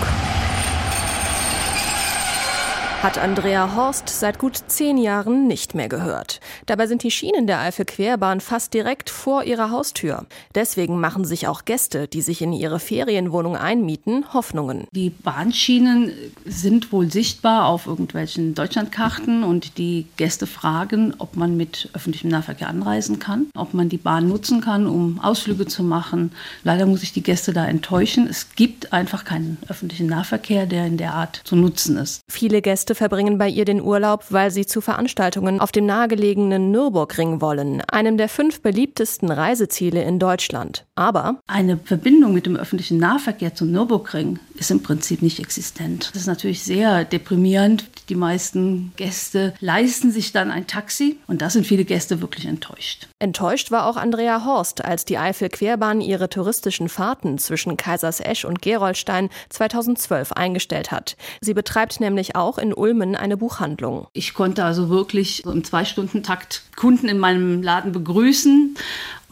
hat 3.02 3.18
Andrea 3.18 3.74
Horst 3.74 4.08
seit 4.08 4.38
gut 4.38 4.56
zehn 4.68 4.96
Jahren 4.96 5.48
nicht 5.48 5.74
mehr 5.74 5.88
gehört. 5.88 6.38
Dabei 6.66 6.86
sind 6.86 7.02
die 7.02 7.10
Schienen 7.10 7.48
der 7.48 7.58
Eifel-Querbahn 7.58 8.40
fast 8.40 8.74
direkt 8.74 9.10
vor 9.10 9.42
ihrer 9.42 9.72
Haustür. 9.72 10.24
Deswegen 10.54 11.00
machen 11.00 11.24
sich 11.24 11.48
auch 11.48 11.64
Gäste, 11.64 12.06
die 12.06 12.22
sich 12.22 12.42
in 12.42 12.52
ihre 12.52 12.78
Ferienwohnung 12.78 13.56
einmieten, 13.56 14.32
Hoffnungen. 14.32 14.86
Die 14.92 15.10
Bahnschienen 15.10 16.12
sind 16.44 16.92
wohl 16.92 17.10
sichtbar 17.10 17.66
auf 17.66 17.88
irgendwelchen 17.88 18.54
Deutschlandkarten 18.54 19.42
und 19.42 19.78
die 19.78 20.06
Gäste 20.16 20.46
fragen, 20.46 21.12
ob 21.18 21.34
man 21.34 21.56
mit 21.56 21.88
öffentlichem 21.94 22.30
Nahverkehr 22.30 22.68
anreisen 22.68 23.18
kann, 23.18 23.46
ob 23.56 23.74
man 23.74 23.88
die 23.88 23.98
Bahn 23.98 24.28
nutzen 24.28 24.60
kann, 24.60 24.86
um 24.86 25.18
Ausflüge 25.18 25.66
zu 25.66 25.82
machen. 25.82 26.30
Leider 26.62 26.86
muss 26.86 27.02
ich 27.02 27.12
die 27.12 27.24
Gäste 27.24 27.52
da 27.52 27.66
enttäuschen. 27.66 28.28
Es 28.28 28.54
gibt 28.54 28.92
einfach 28.92 29.24
keinen 29.24 29.58
öffentlichen 29.66 30.06
Nahverkehr, 30.06 30.66
der 30.66 30.86
in 30.86 30.98
der 30.98 31.14
Art 31.14 31.40
zu 31.42 31.56
nutzen 31.56 31.96
ist. 31.96 32.20
Viele 32.30 32.62
Gäste 32.62 32.91
Gäste 32.92 33.08
verbringen 33.08 33.38
bei 33.38 33.48
ihr 33.48 33.64
den 33.64 33.80
Urlaub, 33.80 34.26
weil 34.30 34.50
sie 34.50 34.66
zu 34.66 34.82
Veranstaltungen 34.82 35.60
auf 35.60 35.72
dem 35.72 35.86
nahegelegenen 35.86 36.70
Nürburgring 36.70 37.40
wollen, 37.40 37.80
einem 37.90 38.18
der 38.18 38.28
fünf 38.28 38.60
beliebtesten 38.60 39.30
Reiseziele 39.30 40.02
in 40.02 40.18
Deutschland. 40.18 40.84
Aber 40.94 41.40
eine 41.46 41.78
Verbindung 41.78 42.34
mit 42.34 42.44
dem 42.44 42.56
öffentlichen 42.56 42.98
Nahverkehr 42.98 43.54
zum 43.54 43.72
Nürburgring 43.72 44.38
ist 44.56 44.70
im 44.70 44.82
Prinzip 44.82 45.22
nicht 45.22 45.40
existent. 45.40 46.10
Das 46.12 46.22
ist 46.22 46.26
natürlich 46.26 46.62
sehr 46.62 47.04
deprimierend. 47.04 47.86
Die 48.08 48.14
meisten 48.14 48.92
Gäste 48.96 49.54
leisten 49.60 50.12
sich 50.12 50.32
dann 50.32 50.50
ein 50.50 50.66
Taxi 50.66 51.16
und 51.26 51.40
da 51.40 51.48
sind 51.48 51.66
viele 51.66 51.84
Gäste 51.84 52.20
wirklich 52.20 52.46
enttäuscht. 52.46 53.08
Enttäuscht 53.18 53.70
war 53.70 53.86
auch 53.86 53.96
Andrea 53.96 54.44
Horst, 54.44 54.84
als 54.84 55.04
die 55.04 55.16
Eifel-Querbahn 55.16 56.00
ihre 56.00 56.28
touristischen 56.28 56.88
Fahrten 56.88 57.38
zwischen 57.38 57.76
Kaisersesch 57.76 58.44
und 58.44 58.60
Gerolstein 58.60 59.30
2012 59.48 60.32
eingestellt 60.32 60.90
hat. 60.90 61.16
Sie 61.40 61.54
betreibt 61.54 62.00
nämlich 62.00 62.36
auch 62.36 62.58
in 62.58 62.74
Ulmen 62.82 63.14
eine 63.14 63.36
Buchhandlung. 63.36 64.08
Ich 64.12 64.34
konnte 64.34 64.64
also 64.64 64.88
wirklich 64.88 65.44
im 65.46 65.62
Zwei-Stunden-Takt 65.62 66.64
Kunden 66.74 67.08
in 67.08 67.20
meinem 67.20 67.62
Laden 67.62 67.92
begrüßen 67.92 68.76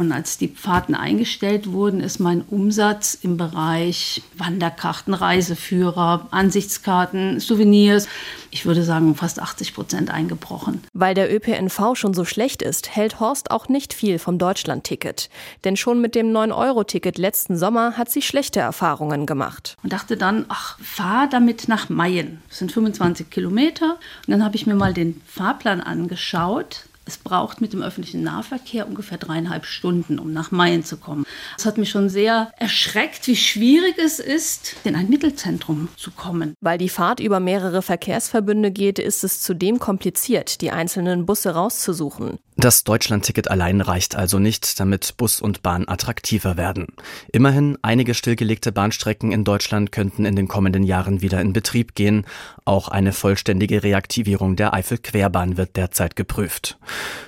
und 0.00 0.12
als 0.12 0.38
die 0.38 0.49
Fahrten 0.49 0.95
eingestellt 0.95 1.71
wurden, 1.73 2.00
ist 2.00 2.21
mein 2.21 2.40
Umsatz 2.40 3.19
im 3.21 3.37
Bereich 3.37 4.23
Wanderkarten, 4.38 5.12
Reiseführer, 5.12 6.26
Ansichtskarten, 6.30 7.38
Souvenirs, 7.38 8.09
ich 8.50 8.64
würde 8.64 8.83
sagen, 8.83 9.14
fast 9.14 9.40
80 9.40 9.75
Prozent 9.75 10.11
eingebrochen. 10.11 10.83
Weil 10.95 11.12
der 11.12 11.30
ÖPNV 11.30 11.97
schon 11.97 12.14
so 12.14 12.25
schlecht 12.25 12.62
ist, 12.62 12.97
hält 12.97 13.21
Horst 13.21 13.50
auch 13.50 13.69
nicht 13.69 13.92
viel 13.92 14.19
vom 14.19 14.38
Deutschland-Ticket. 14.38 15.28
Denn 15.64 15.76
schon 15.76 16.00
mit 16.00 16.14
dem 16.14 16.33
9-Euro-Ticket 16.33 17.19
letzten 17.19 17.59
Sommer 17.59 17.99
hat 17.99 18.11
sie 18.11 18.23
schlechte 18.23 18.61
Erfahrungen 18.61 19.26
gemacht. 19.26 19.76
Und 19.83 19.92
dachte 19.92 20.16
dann, 20.16 20.47
ach, 20.49 20.78
fahr 20.80 21.28
damit 21.28 21.69
nach 21.69 21.90
Mayen. 21.90 22.40
Das 22.49 22.57
sind 22.57 22.73
25 22.73 23.28
Kilometer. 23.28 23.99
Und 24.26 24.30
dann 24.30 24.42
habe 24.42 24.57
ich 24.57 24.66
mir 24.66 24.75
mal 24.75 24.95
den 24.95 25.21
Fahrplan 25.26 25.83
angeschaut 25.83 26.87
es 27.11 27.19
braucht 27.19 27.61
mit 27.61 27.73
dem 27.73 27.83
öffentlichen 27.83 28.23
Nahverkehr 28.23 28.87
ungefähr 28.87 29.19
dreieinhalb 29.19 29.64
Stunden, 29.67 30.21
um 30.21 30.33
nach 30.33 30.52
Mayen 30.52 30.85
zu 30.85 30.97
kommen. 30.97 31.25
Das 31.57 31.67
hat 31.67 31.76
mich 31.76 31.90
schon 31.90 32.09
sehr 32.09 32.52
erschreckt, 32.57 33.26
wie 33.26 33.37
schwierig 33.37 33.97
es 33.99 34.21
ist, 34.21 34.76
in 34.85 34.95
ein 34.95 35.11
Mittelzentrum 35.11 35.88
zu 35.97 36.12
kommen. 36.12 36.55
Weil 36.61 36.79
die 36.79 36.88
Fahrt 36.88 37.19
über 37.19 37.40
mehrere 37.40 37.83
Verkehrsverbünde 37.83 38.71
geht, 38.71 39.00
ist 39.00 39.25
es 39.25 39.43
zudem 39.43 39.81
kompliziert, 39.81 40.61
die 40.61 40.71
einzelnen 40.71 41.26
Busse 41.26 41.50
rauszusuchen. 41.50 42.38
Das 42.61 42.85
Deutschlandticket 42.85 43.50
allein 43.50 43.81
reicht 43.81 44.17
also 44.17 44.38
nicht, 44.38 44.79
damit 44.79 45.17
Bus 45.17 45.40
und 45.40 45.62
Bahn 45.62 45.88
attraktiver 45.88 46.59
werden. 46.59 46.88
Immerhin, 47.33 47.79
einige 47.81 48.12
stillgelegte 48.12 48.71
Bahnstrecken 48.71 49.33
in 49.33 49.45
Deutschland 49.45 49.93
könnten 49.93 50.26
in 50.26 50.37
den 50.37 50.47
kommenden 50.47 50.83
Jahren 50.83 51.23
wieder 51.23 51.40
in 51.40 51.55
Betrieb 51.55 51.95
gehen. 51.95 52.26
Auch 52.67 52.88
eine 52.88 53.14
vollständige 53.14 53.83
Reaktivierung 53.83 54.57
der 54.57 54.75
Eifel-Querbahn 54.75 55.57
wird 55.57 55.76
derzeit 55.76 56.17
geprüft. 56.17 56.79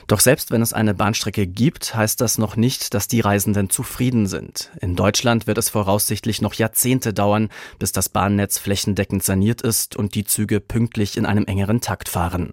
Doch 0.07 0.21
selbst 0.21 0.51
wenn 0.51 0.63
es 0.63 0.73
eine 0.73 0.95
Bahnstrecke 0.95 1.47
gibt, 1.47 1.95
heißt 1.95 2.21
das 2.21 2.39
noch 2.39 2.57
nicht, 2.57 2.95
dass 2.95 3.09
die 3.09 3.21
Reisenden 3.21 3.71
zufrieden 3.71 4.27
sind. 4.27 4.71
In 4.81 4.97
Deutschland 4.97 5.47
wird 5.47 5.59
es 5.59 5.71
voraussichtlich 5.71 6.43
noch 6.43 6.55
Jahrzehnte 6.55 7.15
dauern, 7.15 7.49
bis 7.79 7.93
das 7.93 8.09
Bahnnetz 8.09 8.59
flächendeckend 8.59 9.23
saniert 9.23 9.63
ist 9.63 9.97
und 9.97 10.15
die 10.15 10.25
Züge 10.25 10.61
pünktlich 10.61 11.17
in 11.17 11.27
einem 11.27 11.45
engeren 11.47 11.81
Takt 11.81 12.09
fahren. 12.09 12.53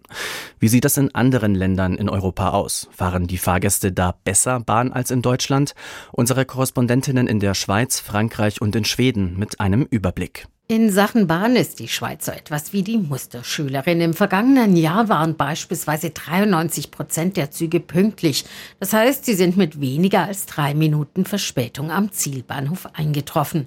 Wie 0.60 0.68
sieht 0.68 0.86
das 0.86 0.98
in 0.98 1.14
anderen 1.14 1.56
Ländern 1.56 1.96
in 1.96 2.10
Europa 2.10 2.50
aus? 2.50 2.88
Fahren 2.92 3.28
die 3.28 3.38
Fahrgäste 3.38 3.92
da 3.92 4.16
besser 4.24 4.60
Bahn 4.60 4.94
als 4.94 5.12
in 5.12 5.22
Deutschland? 5.22 5.74
Unsere 6.12 6.46
Korrespondentinnen 6.46 7.28
in 7.28 7.40
der 7.40 7.54
Schweiz, 7.54 8.00
Frankreich 8.00 8.62
und 8.62 8.76
in 8.76 8.86
Schweden 8.86 9.38
mit 9.38 9.60
einem 9.60 9.84
Überblick. 9.84 10.48
In 10.72 10.92
Sachen 10.92 11.26
Bahn 11.26 11.56
ist 11.56 11.80
die 11.80 11.88
Schweiz 11.88 12.28
so 12.28 12.32
etwas 12.32 12.74
wie 12.74 12.84
die 12.84 13.00
Musterschülerin. 13.00 14.02
Im 14.02 14.14
vergangenen 14.14 14.76
Jahr 14.76 15.10
waren 15.10 15.36
beispielsweise 15.36 16.12
93 16.12 16.92
Prozent 16.92 17.38
der 17.38 17.50
Züge 17.50 17.80
pünktlich. 17.80 18.46
Das 18.80 18.94
heißt, 18.94 19.26
sie 19.26 19.34
sind 19.34 19.58
mit 19.58 19.82
weniger 19.82 20.26
als 20.26 20.46
drei 20.46 20.76
Minuten 20.76 21.26
Verspätung 21.26 21.90
am 21.90 22.12
Zielbahnhof 22.12 22.88
eingetroffen. 22.94 23.66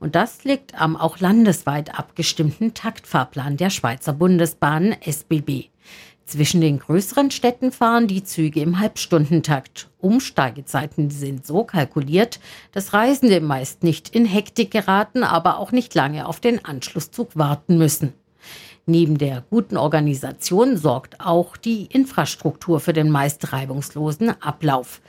Und 0.00 0.16
das 0.16 0.42
liegt 0.42 0.74
am 0.74 0.96
auch 0.96 1.20
landesweit 1.20 1.96
abgestimmten 1.96 2.74
Taktfahrplan 2.74 3.56
der 3.56 3.70
Schweizer 3.70 4.12
Bundesbahnen 4.12 4.96
SBB. 5.00 5.66
Zwischen 6.30 6.60
den 6.60 6.78
größeren 6.78 7.32
Städten 7.32 7.72
fahren 7.72 8.06
die 8.06 8.22
Züge 8.22 8.60
im 8.60 8.78
Halbstundentakt. 8.78 9.88
Umsteigezeiten 9.98 11.10
sind 11.10 11.44
so 11.44 11.64
kalkuliert, 11.64 12.38
dass 12.70 12.92
Reisende 12.92 13.40
meist 13.40 13.82
nicht 13.82 14.14
in 14.14 14.26
Hektik 14.26 14.70
geraten, 14.70 15.24
aber 15.24 15.58
auch 15.58 15.72
nicht 15.72 15.92
lange 15.96 16.28
auf 16.28 16.38
den 16.38 16.64
Anschlusszug 16.64 17.30
warten 17.34 17.78
müssen. 17.78 18.12
Neben 18.86 19.18
der 19.18 19.42
guten 19.50 19.76
Organisation 19.76 20.76
sorgt 20.76 21.20
auch 21.20 21.56
die 21.56 21.86
Infrastruktur 21.86 22.78
für 22.78 22.92
den 22.92 23.10
meist 23.10 23.52
reibungslosen 23.52 24.40
Ablauf. 24.40 25.00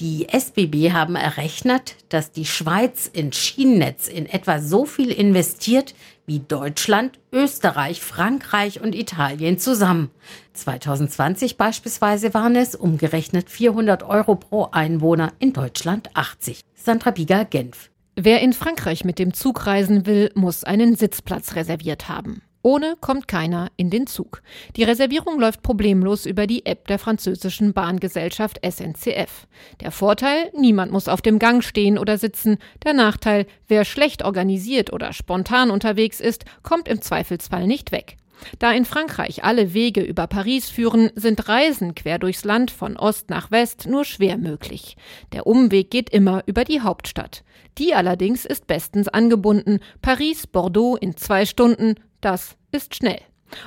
Die 0.00 0.28
SBB 0.28 0.92
haben 0.92 1.16
errechnet, 1.16 1.96
dass 2.10 2.30
die 2.30 2.44
Schweiz 2.44 3.08
in 3.10 3.32
Schienennetz 3.32 4.06
in 4.06 4.26
etwa 4.26 4.60
so 4.60 4.84
viel 4.84 5.12
investiert 5.12 5.94
wie 6.28 6.38
Deutschland, 6.38 7.18
Österreich, 7.32 8.00
Frankreich 8.00 8.80
und 8.80 8.94
Italien 8.94 9.58
zusammen. 9.58 10.10
2020 10.52 11.56
beispielsweise 11.56 12.34
waren 12.34 12.54
es 12.54 12.76
umgerechnet 12.76 13.50
400 13.50 14.04
Euro 14.04 14.36
pro 14.36 14.68
Einwohner, 14.70 15.32
in 15.40 15.52
Deutschland 15.52 16.10
80. 16.14 16.60
Sandra 16.74 17.10
Bieger, 17.10 17.44
Genf. 17.44 17.90
Wer 18.14 18.40
in 18.40 18.52
Frankreich 18.52 19.04
mit 19.04 19.18
dem 19.18 19.32
Zug 19.32 19.66
reisen 19.66 20.06
will, 20.06 20.30
muss 20.34 20.64
einen 20.64 20.94
Sitzplatz 20.96 21.56
reserviert 21.56 22.08
haben. 22.08 22.42
Ohne 22.62 22.96
kommt 23.00 23.28
keiner 23.28 23.70
in 23.76 23.90
den 23.90 24.06
Zug. 24.06 24.42
Die 24.76 24.82
Reservierung 24.82 25.38
läuft 25.38 25.62
problemlos 25.62 26.26
über 26.26 26.46
die 26.46 26.66
App 26.66 26.88
der 26.88 26.98
französischen 26.98 27.72
Bahngesellschaft 27.72 28.60
SNCF. 28.68 29.46
Der 29.80 29.92
Vorteil, 29.92 30.50
niemand 30.56 30.90
muss 30.90 31.08
auf 31.08 31.22
dem 31.22 31.38
Gang 31.38 31.62
stehen 31.62 31.98
oder 31.98 32.18
sitzen. 32.18 32.58
Der 32.84 32.94
Nachteil, 32.94 33.46
wer 33.68 33.84
schlecht 33.84 34.24
organisiert 34.24 34.92
oder 34.92 35.12
spontan 35.12 35.70
unterwegs 35.70 36.20
ist, 36.20 36.44
kommt 36.62 36.88
im 36.88 37.00
Zweifelsfall 37.00 37.66
nicht 37.66 37.92
weg. 37.92 38.16
Da 38.58 38.72
in 38.72 38.84
Frankreich 38.84 39.44
alle 39.44 39.74
Wege 39.74 40.00
über 40.00 40.26
Paris 40.26 40.70
führen, 40.70 41.10
sind 41.14 41.48
Reisen 41.48 41.94
quer 41.94 42.18
durchs 42.18 42.44
Land 42.44 42.70
von 42.70 42.96
Ost 42.96 43.30
nach 43.30 43.50
West 43.50 43.86
nur 43.86 44.04
schwer 44.04 44.36
möglich. 44.36 44.96
Der 45.32 45.46
Umweg 45.46 45.90
geht 45.90 46.10
immer 46.10 46.42
über 46.46 46.64
die 46.64 46.80
Hauptstadt. 46.80 47.44
Die 47.78 47.94
allerdings 47.94 48.44
ist 48.44 48.66
bestens 48.66 49.08
angebunden. 49.08 49.80
Paris, 50.02 50.46
Bordeaux 50.46 50.96
in 50.96 51.16
zwei 51.16 51.46
Stunden, 51.46 51.94
das 52.20 52.56
ist 52.72 52.94
schnell. 52.94 53.20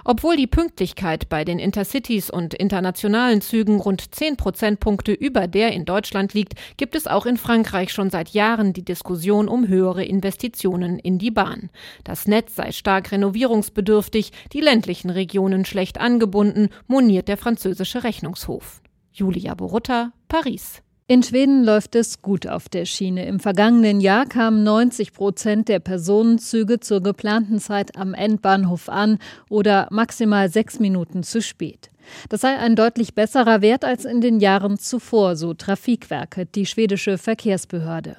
Obwohl 0.03 0.35
die 0.35 0.47
Pünktlichkeit 0.47 1.29
bei 1.29 1.43
den 1.43 1.59
Intercities 1.59 2.29
und 2.29 2.53
internationalen 2.53 3.41
Zügen 3.41 3.79
rund 3.79 4.13
10 4.13 4.37
Prozentpunkte 4.37 5.11
über 5.11 5.47
der 5.47 5.73
in 5.73 5.85
Deutschland 5.85 6.33
liegt, 6.33 6.53
gibt 6.77 6.95
es 6.95 7.07
auch 7.07 7.25
in 7.25 7.37
Frankreich 7.37 7.91
schon 7.91 8.09
seit 8.09 8.29
Jahren 8.29 8.73
die 8.73 8.85
Diskussion 8.85 9.47
um 9.47 9.67
höhere 9.67 10.03
Investitionen 10.03 10.99
in 10.99 11.17
die 11.17 11.31
Bahn. 11.31 11.69
Das 12.03 12.27
Netz 12.27 12.55
sei 12.55 12.71
stark 12.71 13.11
renovierungsbedürftig, 13.11 14.31
die 14.53 14.61
ländlichen 14.61 15.09
Regionen 15.09 15.65
schlecht 15.65 15.99
angebunden, 15.99 16.69
moniert 16.87 17.27
der 17.27 17.37
französische 17.37 18.03
Rechnungshof. 18.03 18.81
Julia 19.11 19.55
Borutta, 19.55 20.13
Paris. 20.27 20.81
In 21.11 21.23
Schweden 21.23 21.65
läuft 21.65 21.95
es 21.95 22.21
gut 22.21 22.47
auf 22.47 22.69
der 22.69 22.85
Schiene. 22.85 23.25
Im 23.25 23.41
vergangenen 23.41 23.99
Jahr 23.99 24.25
kamen 24.25 24.63
90 24.63 25.11
Prozent 25.11 25.67
der 25.67 25.79
Personenzüge 25.79 26.79
zur 26.79 27.03
geplanten 27.03 27.59
Zeit 27.59 27.97
am 27.97 28.13
Endbahnhof 28.13 28.87
an 28.87 29.17
oder 29.49 29.89
maximal 29.91 30.47
sechs 30.49 30.79
Minuten 30.79 31.23
zu 31.23 31.41
spät. 31.41 31.89
Das 32.29 32.39
sei 32.39 32.57
ein 32.57 32.77
deutlich 32.77 33.13
besserer 33.13 33.61
Wert 33.61 33.83
als 33.83 34.05
in 34.05 34.21
den 34.21 34.39
Jahren 34.39 34.79
zuvor, 34.79 35.35
so 35.35 35.53
Trafikwerke, 35.53 36.45
die 36.45 36.65
schwedische 36.65 37.17
Verkehrsbehörde. 37.17 38.15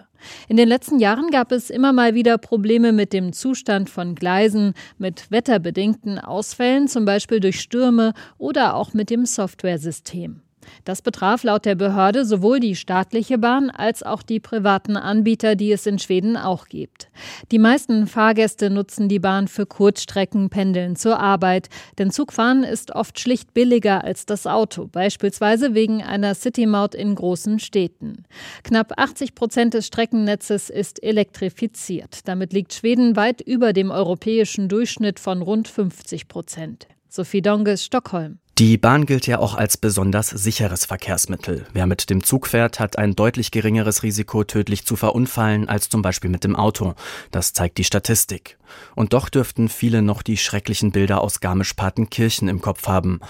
In 0.48 0.58
den 0.58 0.68
letzten 0.68 0.98
Jahren 0.98 1.30
gab 1.30 1.50
es 1.50 1.70
immer 1.70 1.94
mal 1.94 2.14
wieder 2.14 2.36
Probleme 2.36 2.92
mit 2.92 3.14
dem 3.14 3.32
Zustand 3.32 3.88
von 3.88 4.14
Gleisen, 4.14 4.74
mit 4.98 5.30
wetterbedingten 5.30 6.18
Ausfällen, 6.18 6.88
zum 6.88 7.06
Beispiel 7.06 7.40
durch 7.40 7.58
Stürme 7.58 8.12
oder 8.36 8.74
auch 8.74 8.92
mit 8.92 9.08
dem 9.08 9.24
Softwaresystem. 9.24 10.42
Das 10.84 11.02
betraf 11.02 11.44
laut 11.44 11.64
der 11.64 11.74
Behörde 11.74 12.24
sowohl 12.24 12.60
die 12.60 12.76
staatliche 12.76 13.38
Bahn 13.38 13.70
als 13.70 14.02
auch 14.02 14.22
die 14.22 14.40
privaten 14.40 14.96
Anbieter, 14.96 15.56
die 15.56 15.72
es 15.72 15.86
in 15.86 15.98
Schweden 15.98 16.36
auch 16.36 16.66
gibt. 16.66 17.08
Die 17.50 17.58
meisten 17.58 18.06
Fahrgäste 18.06 18.70
nutzen 18.70 19.08
die 19.08 19.18
Bahn 19.18 19.48
für 19.48 19.66
Kurzstrecken, 19.66 20.50
Pendeln 20.50 20.96
zur 20.96 21.18
Arbeit, 21.18 21.68
denn 21.98 22.10
Zugfahren 22.10 22.64
ist 22.64 22.92
oft 22.94 23.18
schlicht 23.18 23.54
billiger 23.54 24.04
als 24.04 24.26
das 24.26 24.46
Auto, 24.46 24.86
beispielsweise 24.86 25.74
wegen 25.74 26.02
einer 26.02 26.34
City-Maut 26.34 26.94
in 26.94 27.14
großen 27.14 27.58
Städten. 27.58 28.24
Knapp 28.64 28.92
80 28.96 29.34
Prozent 29.34 29.74
des 29.74 29.86
Streckennetzes 29.86 30.70
ist 30.70 31.02
elektrifiziert. 31.02 32.20
Damit 32.26 32.52
liegt 32.52 32.72
Schweden 32.72 33.16
weit 33.16 33.40
über 33.40 33.72
dem 33.72 33.90
europäischen 33.90 34.68
Durchschnitt 34.68 35.20
von 35.20 35.42
rund 35.42 35.68
50 35.68 36.28
Prozent. 36.28 36.88
Sophie 37.08 37.42
Donges, 37.42 37.84
Stockholm. 37.84 38.38
Die 38.58 38.76
Bahn 38.76 39.06
gilt 39.06 39.26
ja 39.26 39.38
auch 39.38 39.54
als 39.54 39.78
besonders 39.78 40.28
sicheres 40.28 40.84
Verkehrsmittel. 40.84 41.66
Wer 41.72 41.86
mit 41.86 42.10
dem 42.10 42.22
Zug 42.22 42.46
fährt, 42.46 42.80
hat 42.80 42.98
ein 42.98 43.16
deutlich 43.16 43.50
geringeres 43.50 44.02
Risiko, 44.02 44.44
tödlich 44.44 44.84
zu 44.84 44.94
verunfallen, 44.94 45.70
als 45.70 45.88
zum 45.88 46.02
Beispiel 46.02 46.28
mit 46.28 46.44
dem 46.44 46.54
Auto. 46.54 46.94
Das 47.30 47.54
zeigt 47.54 47.78
die 47.78 47.84
Statistik. 47.84 48.58
Und 48.94 49.14
doch 49.14 49.30
dürften 49.30 49.70
viele 49.70 50.02
noch 50.02 50.20
die 50.20 50.36
schrecklichen 50.36 50.92
Bilder 50.92 51.22
aus 51.22 51.40
Garmisch-Partenkirchen 51.40 52.48
im 52.48 52.60
Kopf 52.60 52.86
haben. 52.86 53.20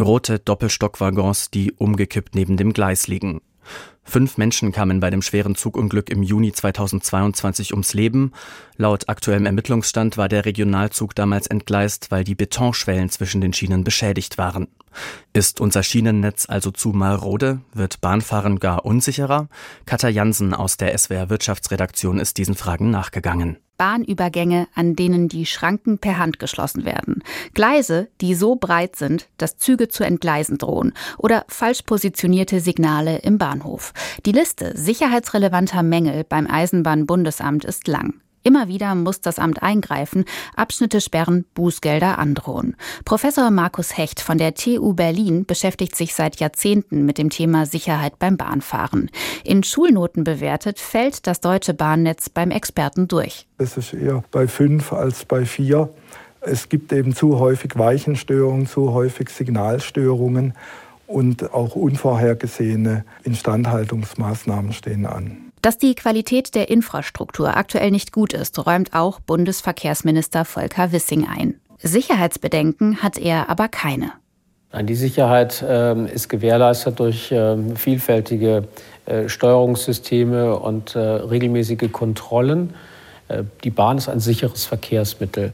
Rote 0.00 0.40
Doppelstockwaggons, 0.40 1.52
die 1.52 1.70
umgekippt 1.70 2.34
neben 2.34 2.56
dem 2.56 2.72
Gleis 2.72 3.06
liegen. 3.06 3.40
Fünf 4.04 4.36
Menschen 4.36 4.72
kamen 4.72 5.00
bei 5.00 5.10
dem 5.10 5.22
schweren 5.22 5.54
Zugunglück 5.54 6.10
im 6.10 6.22
Juni 6.22 6.52
2022 6.52 7.72
ums 7.72 7.94
Leben. 7.94 8.32
Laut 8.76 9.08
aktuellem 9.08 9.46
Ermittlungsstand 9.46 10.18
war 10.18 10.28
der 10.28 10.44
Regionalzug 10.44 11.14
damals 11.14 11.46
entgleist, 11.46 12.10
weil 12.10 12.24
die 12.24 12.34
Betonschwellen 12.34 13.08
zwischen 13.10 13.40
den 13.40 13.52
Schienen 13.52 13.84
beschädigt 13.84 14.38
waren. 14.38 14.68
Ist 15.32 15.60
unser 15.60 15.82
Schienennetz 15.82 16.46
also 16.48 16.70
zu 16.70 16.90
marode? 16.90 17.60
Wird 17.72 18.00
Bahnfahren 18.00 18.58
gar 18.58 18.84
unsicherer? 18.84 19.48
Katja 19.86 20.08
Jansen 20.08 20.52
aus 20.52 20.76
der 20.76 20.96
SWR 20.98 21.30
Wirtschaftsredaktion 21.30 22.18
ist 22.18 22.36
diesen 22.36 22.54
Fragen 22.54 22.90
nachgegangen. 22.90 23.58
Bahnübergänge, 23.82 24.68
an 24.76 24.94
denen 24.94 25.26
die 25.26 25.44
Schranken 25.44 25.98
per 25.98 26.16
Hand 26.16 26.38
geschlossen 26.38 26.84
werden. 26.84 27.24
Gleise, 27.52 28.06
die 28.20 28.36
so 28.36 28.54
breit 28.54 28.94
sind, 28.94 29.26
dass 29.38 29.56
Züge 29.56 29.88
zu 29.88 30.04
entgleisen 30.04 30.56
drohen. 30.56 30.92
Oder 31.18 31.44
falsch 31.48 31.82
positionierte 31.82 32.60
Signale 32.60 33.18
im 33.18 33.38
Bahnhof. 33.38 33.92
Die 34.24 34.30
Liste 34.30 34.76
sicherheitsrelevanter 34.76 35.82
Mängel 35.82 36.22
beim 36.22 36.46
Eisenbahnbundesamt 36.46 37.64
ist 37.64 37.88
lang. 37.88 38.20
Immer 38.42 38.68
wieder 38.68 38.94
muss 38.94 39.20
das 39.20 39.38
Amt 39.38 39.62
eingreifen, 39.62 40.24
Abschnitte 40.56 41.00
sperren, 41.00 41.44
Bußgelder 41.54 42.18
androhen. 42.18 42.76
Professor 43.04 43.50
Markus 43.50 43.96
Hecht 43.96 44.20
von 44.20 44.38
der 44.38 44.54
TU 44.54 44.94
Berlin 44.94 45.46
beschäftigt 45.46 45.94
sich 45.94 46.14
seit 46.14 46.40
Jahrzehnten 46.40 47.04
mit 47.04 47.18
dem 47.18 47.30
Thema 47.30 47.66
Sicherheit 47.66 48.18
beim 48.18 48.36
Bahnfahren. 48.36 49.10
In 49.44 49.62
Schulnoten 49.62 50.24
bewertet 50.24 50.80
fällt 50.80 51.26
das 51.26 51.40
deutsche 51.40 51.74
Bahnnetz 51.74 52.28
beim 52.28 52.50
Experten 52.50 53.06
durch. 53.06 53.46
Es 53.58 53.76
ist 53.76 53.94
eher 53.94 54.24
bei 54.30 54.48
fünf 54.48 54.92
als 54.92 55.24
bei 55.24 55.44
vier. 55.44 55.90
Es 56.40 56.68
gibt 56.68 56.92
eben 56.92 57.14
zu 57.14 57.38
häufig 57.38 57.78
Weichenstörungen, 57.78 58.66
zu 58.66 58.92
häufig 58.92 59.28
Signalstörungen 59.28 60.54
und 61.06 61.52
auch 61.54 61.76
unvorhergesehene 61.76 63.04
Instandhaltungsmaßnahmen 63.22 64.72
stehen 64.72 65.06
an. 65.06 65.51
Dass 65.62 65.78
die 65.78 65.94
Qualität 65.94 66.56
der 66.56 66.70
Infrastruktur 66.70 67.56
aktuell 67.56 67.92
nicht 67.92 68.10
gut 68.10 68.32
ist, 68.32 68.66
räumt 68.66 68.94
auch 68.94 69.20
Bundesverkehrsminister 69.20 70.44
Volker 70.44 70.90
Wissing 70.90 71.28
ein. 71.28 71.60
Sicherheitsbedenken 71.78 73.00
hat 73.00 73.16
er 73.16 73.48
aber 73.48 73.68
keine. 73.68 74.12
Die 74.80 74.94
Sicherheit 74.96 75.62
äh, 75.62 76.12
ist 76.12 76.28
gewährleistet 76.28 76.98
durch 76.98 77.30
äh, 77.30 77.56
vielfältige 77.76 78.66
äh, 79.06 79.28
Steuerungssysteme 79.28 80.58
und 80.58 80.96
äh, 80.96 80.98
regelmäßige 80.98 81.92
Kontrollen. 81.92 82.74
Äh, 83.28 83.44
die 83.62 83.70
Bahn 83.70 83.98
ist 83.98 84.08
ein 84.08 84.18
sicheres 84.18 84.64
Verkehrsmittel. 84.64 85.52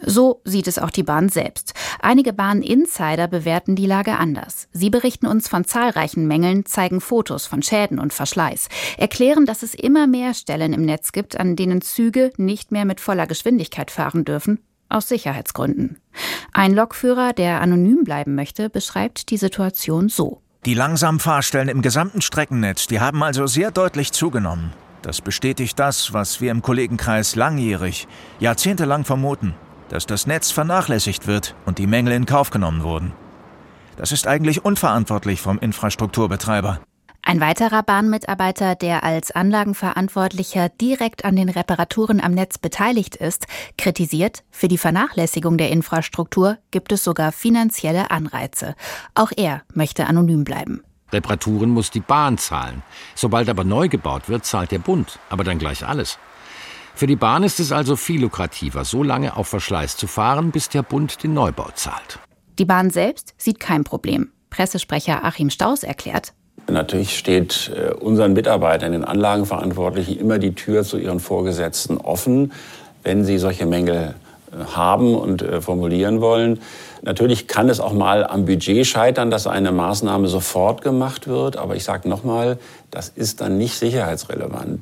So 0.00 0.40
sieht 0.44 0.68
es 0.68 0.78
auch 0.78 0.90
die 0.90 1.02
Bahn 1.02 1.28
selbst. 1.28 1.74
Einige 2.00 2.32
Bahn-Insider 2.32 3.26
bewerten 3.28 3.74
die 3.74 3.86
Lage 3.86 4.16
anders. 4.16 4.68
Sie 4.72 4.90
berichten 4.90 5.26
uns 5.26 5.48
von 5.48 5.64
zahlreichen 5.64 6.26
Mängeln, 6.26 6.64
zeigen 6.66 7.00
Fotos 7.00 7.46
von 7.46 7.62
Schäden 7.62 7.98
und 7.98 8.12
Verschleiß, 8.12 8.68
erklären, 8.96 9.46
dass 9.46 9.62
es 9.62 9.74
immer 9.74 10.06
mehr 10.06 10.34
Stellen 10.34 10.72
im 10.72 10.82
Netz 10.82 11.12
gibt, 11.12 11.38
an 11.38 11.56
denen 11.56 11.80
Züge 11.80 12.32
nicht 12.36 12.70
mehr 12.72 12.84
mit 12.84 13.00
voller 13.00 13.26
Geschwindigkeit 13.26 13.90
fahren 13.90 14.24
dürfen, 14.24 14.60
aus 14.88 15.08
Sicherheitsgründen. 15.08 16.00
Ein 16.52 16.74
Lokführer, 16.74 17.32
der 17.32 17.60
anonym 17.60 18.04
bleiben 18.04 18.34
möchte, 18.34 18.70
beschreibt 18.70 19.30
die 19.30 19.36
Situation 19.36 20.08
so. 20.08 20.42
Die 20.64 20.74
Langsamfahrstellen 20.74 21.68
im 21.68 21.82
gesamten 21.82 22.20
Streckennetz, 22.20 22.86
die 22.86 23.00
haben 23.00 23.22
also 23.22 23.46
sehr 23.46 23.70
deutlich 23.70 24.12
zugenommen. 24.12 24.72
Das 25.02 25.20
bestätigt 25.20 25.78
das, 25.78 26.12
was 26.12 26.40
wir 26.40 26.50
im 26.50 26.62
Kollegenkreis 26.62 27.36
langjährig, 27.36 28.08
jahrzehntelang 28.40 29.04
vermuten 29.04 29.54
dass 29.88 30.06
das 30.06 30.26
Netz 30.26 30.50
vernachlässigt 30.50 31.26
wird 31.26 31.54
und 31.66 31.78
die 31.78 31.86
Mängel 31.86 32.12
in 32.12 32.26
Kauf 32.26 32.50
genommen 32.50 32.82
wurden. 32.82 33.12
Das 33.96 34.12
ist 34.12 34.26
eigentlich 34.26 34.64
unverantwortlich 34.64 35.40
vom 35.40 35.58
Infrastrukturbetreiber. 35.58 36.80
Ein 37.22 37.40
weiterer 37.40 37.82
Bahnmitarbeiter, 37.82 38.74
der 38.74 39.04
als 39.04 39.32
Anlagenverantwortlicher 39.32 40.70
direkt 40.70 41.26
an 41.26 41.36
den 41.36 41.50
Reparaturen 41.50 42.22
am 42.22 42.32
Netz 42.32 42.56
beteiligt 42.56 43.16
ist, 43.16 43.46
kritisiert, 43.76 44.44
für 44.50 44.68
die 44.68 44.78
Vernachlässigung 44.78 45.58
der 45.58 45.70
Infrastruktur 45.70 46.56
gibt 46.70 46.90
es 46.90 47.04
sogar 47.04 47.32
finanzielle 47.32 48.10
Anreize. 48.10 48.76
Auch 49.14 49.30
er 49.36 49.62
möchte 49.74 50.06
anonym 50.06 50.44
bleiben. 50.44 50.82
Reparaturen 51.12 51.70
muss 51.70 51.90
die 51.90 52.00
Bahn 52.00 52.38
zahlen. 52.38 52.82
Sobald 53.14 53.48
aber 53.48 53.64
neu 53.64 53.88
gebaut 53.88 54.28
wird, 54.28 54.46
zahlt 54.46 54.70
der 54.70 54.78
Bund, 54.78 55.18
aber 55.28 55.44
dann 55.44 55.58
gleich 55.58 55.86
alles. 55.86 56.18
Für 56.98 57.06
die 57.06 57.14
Bahn 57.14 57.44
ist 57.44 57.60
es 57.60 57.70
also 57.70 57.94
viel 57.94 58.22
lukrativer, 58.22 58.84
so 58.84 59.04
lange 59.04 59.36
auf 59.36 59.46
Verschleiß 59.46 59.96
zu 59.96 60.08
fahren, 60.08 60.50
bis 60.50 60.68
der 60.68 60.82
Bund 60.82 61.22
den 61.22 61.32
Neubau 61.32 61.68
zahlt. 61.76 62.18
Die 62.58 62.64
Bahn 62.64 62.90
selbst 62.90 63.34
sieht 63.38 63.60
kein 63.60 63.84
Problem. 63.84 64.32
Pressesprecher 64.50 65.24
Achim 65.24 65.48
Staus 65.48 65.84
erklärt, 65.84 66.32
Natürlich 66.68 67.16
steht 67.16 67.70
äh, 67.72 67.94
unseren 67.94 68.32
Mitarbeitern, 68.32 68.90
den 68.90 69.04
Anlagenverantwortlichen, 69.04 70.18
immer 70.18 70.40
die 70.40 70.56
Tür 70.56 70.82
zu 70.82 70.98
ihren 70.98 71.20
Vorgesetzten 71.20 71.98
offen, 71.98 72.52
wenn 73.04 73.24
sie 73.24 73.38
solche 73.38 73.64
Mängel 73.64 74.16
äh, 74.50 74.64
haben 74.74 75.14
und 75.14 75.40
äh, 75.42 75.60
formulieren 75.60 76.20
wollen. 76.20 76.58
Natürlich 77.02 77.46
kann 77.46 77.68
es 77.68 77.78
auch 77.78 77.92
mal 77.92 78.26
am 78.26 78.44
Budget 78.44 78.84
scheitern, 78.84 79.30
dass 79.30 79.46
eine 79.46 79.70
Maßnahme 79.70 80.26
sofort 80.26 80.82
gemacht 80.82 81.28
wird. 81.28 81.56
Aber 81.56 81.76
ich 81.76 81.84
sage 81.84 82.08
nochmal, 82.08 82.58
das 82.90 83.08
ist 83.08 83.40
dann 83.40 83.56
nicht 83.56 83.78
sicherheitsrelevant. 83.78 84.80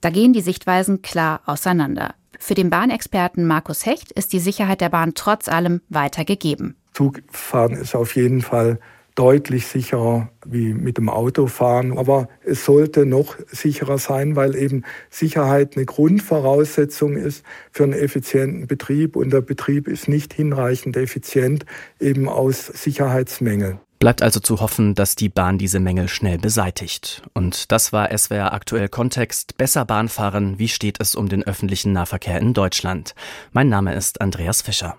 Da 0.00 0.10
gehen 0.10 0.32
die 0.32 0.40
Sichtweisen 0.40 1.02
klar 1.02 1.40
auseinander. 1.46 2.14
Für 2.38 2.54
den 2.54 2.70
Bahnexperten 2.70 3.46
Markus 3.46 3.84
Hecht 3.84 4.12
ist 4.12 4.32
die 4.32 4.38
Sicherheit 4.38 4.80
der 4.80 4.90
Bahn 4.90 5.14
trotz 5.14 5.48
allem 5.48 5.80
weiter 5.88 6.24
gegeben. 6.24 6.76
Zugfahren 6.92 7.72
ist 7.74 7.94
auf 7.94 8.14
jeden 8.14 8.42
Fall 8.42 8.78
deutlich 9.18 9.66
sicherer 9.66 10.30
wie 10.46 10.72
mit 10.72 10.96
dem 10.96 11.08
Autofahren. 11.08 11.98
Aber 11.98 12.28
es 12.44 12.64
sollte 12.64 13.04
noch 13.04 13.36
sicherer 13.48 13.98
sein, 13.98 14.36
weil 14.36 14.54
eben 14.54 14.84
Sicherheit 15.10 15.76
eine 15.76 15.86
Grundvoraussetzung 15.86 17.16
ist 17.16 17.44
für 17.72 17.82
einen 17.82 17.94
effizienten 17.94 18.68
Betrieb. 18.68 19.16
Und 19.16 19.32
der 19.32 19.40
Betrieb 19.40 19.88
ist 19.88 20.08
nicht 20.08 20.32
hinreichend 20.32 20.96
effizient 20.96 21.66
eben 21.98 22.28
aus 22.28 22.66
Sicherheitsmängeln. 22.66 23.80
Bleibt 23.98 24.22
also 24.22 24.38
zu 24.38 24.60
hoffen, 24.60 24.94
dass 24.94 25.16
die 25.16 25.28
Bahn 25.28 25.58
diese 25.58 25.80
Mängel 25.80 26.08
schnell 26.08 26.38
beseitigt. 26.38 27.22
Und 27.34 27.72
das 27.72 27.92
war 27.92 28.16
SWR 28.16 28.52
aktuell 28.52 28.88
Kontext. 28.88 29.56
Besser 29.56 29.84
Bahnfahren. 29.84 30.58
Wie 30.58 30.68
steht 30.68 31.00
es 31.00 31.16
um 31.16 31.28
den 31.28 31.42
öffentlichen 31.42 31.92
Nahverkehr 31.92 32.38
in 32.38 32.54
Deutschland? 32.54 33.14
Mein 33.52 33.68
Name 33.68 33.94
ist 33.94 34.20
Andreas 34.20 34.62
Fischer. 34.62 34.96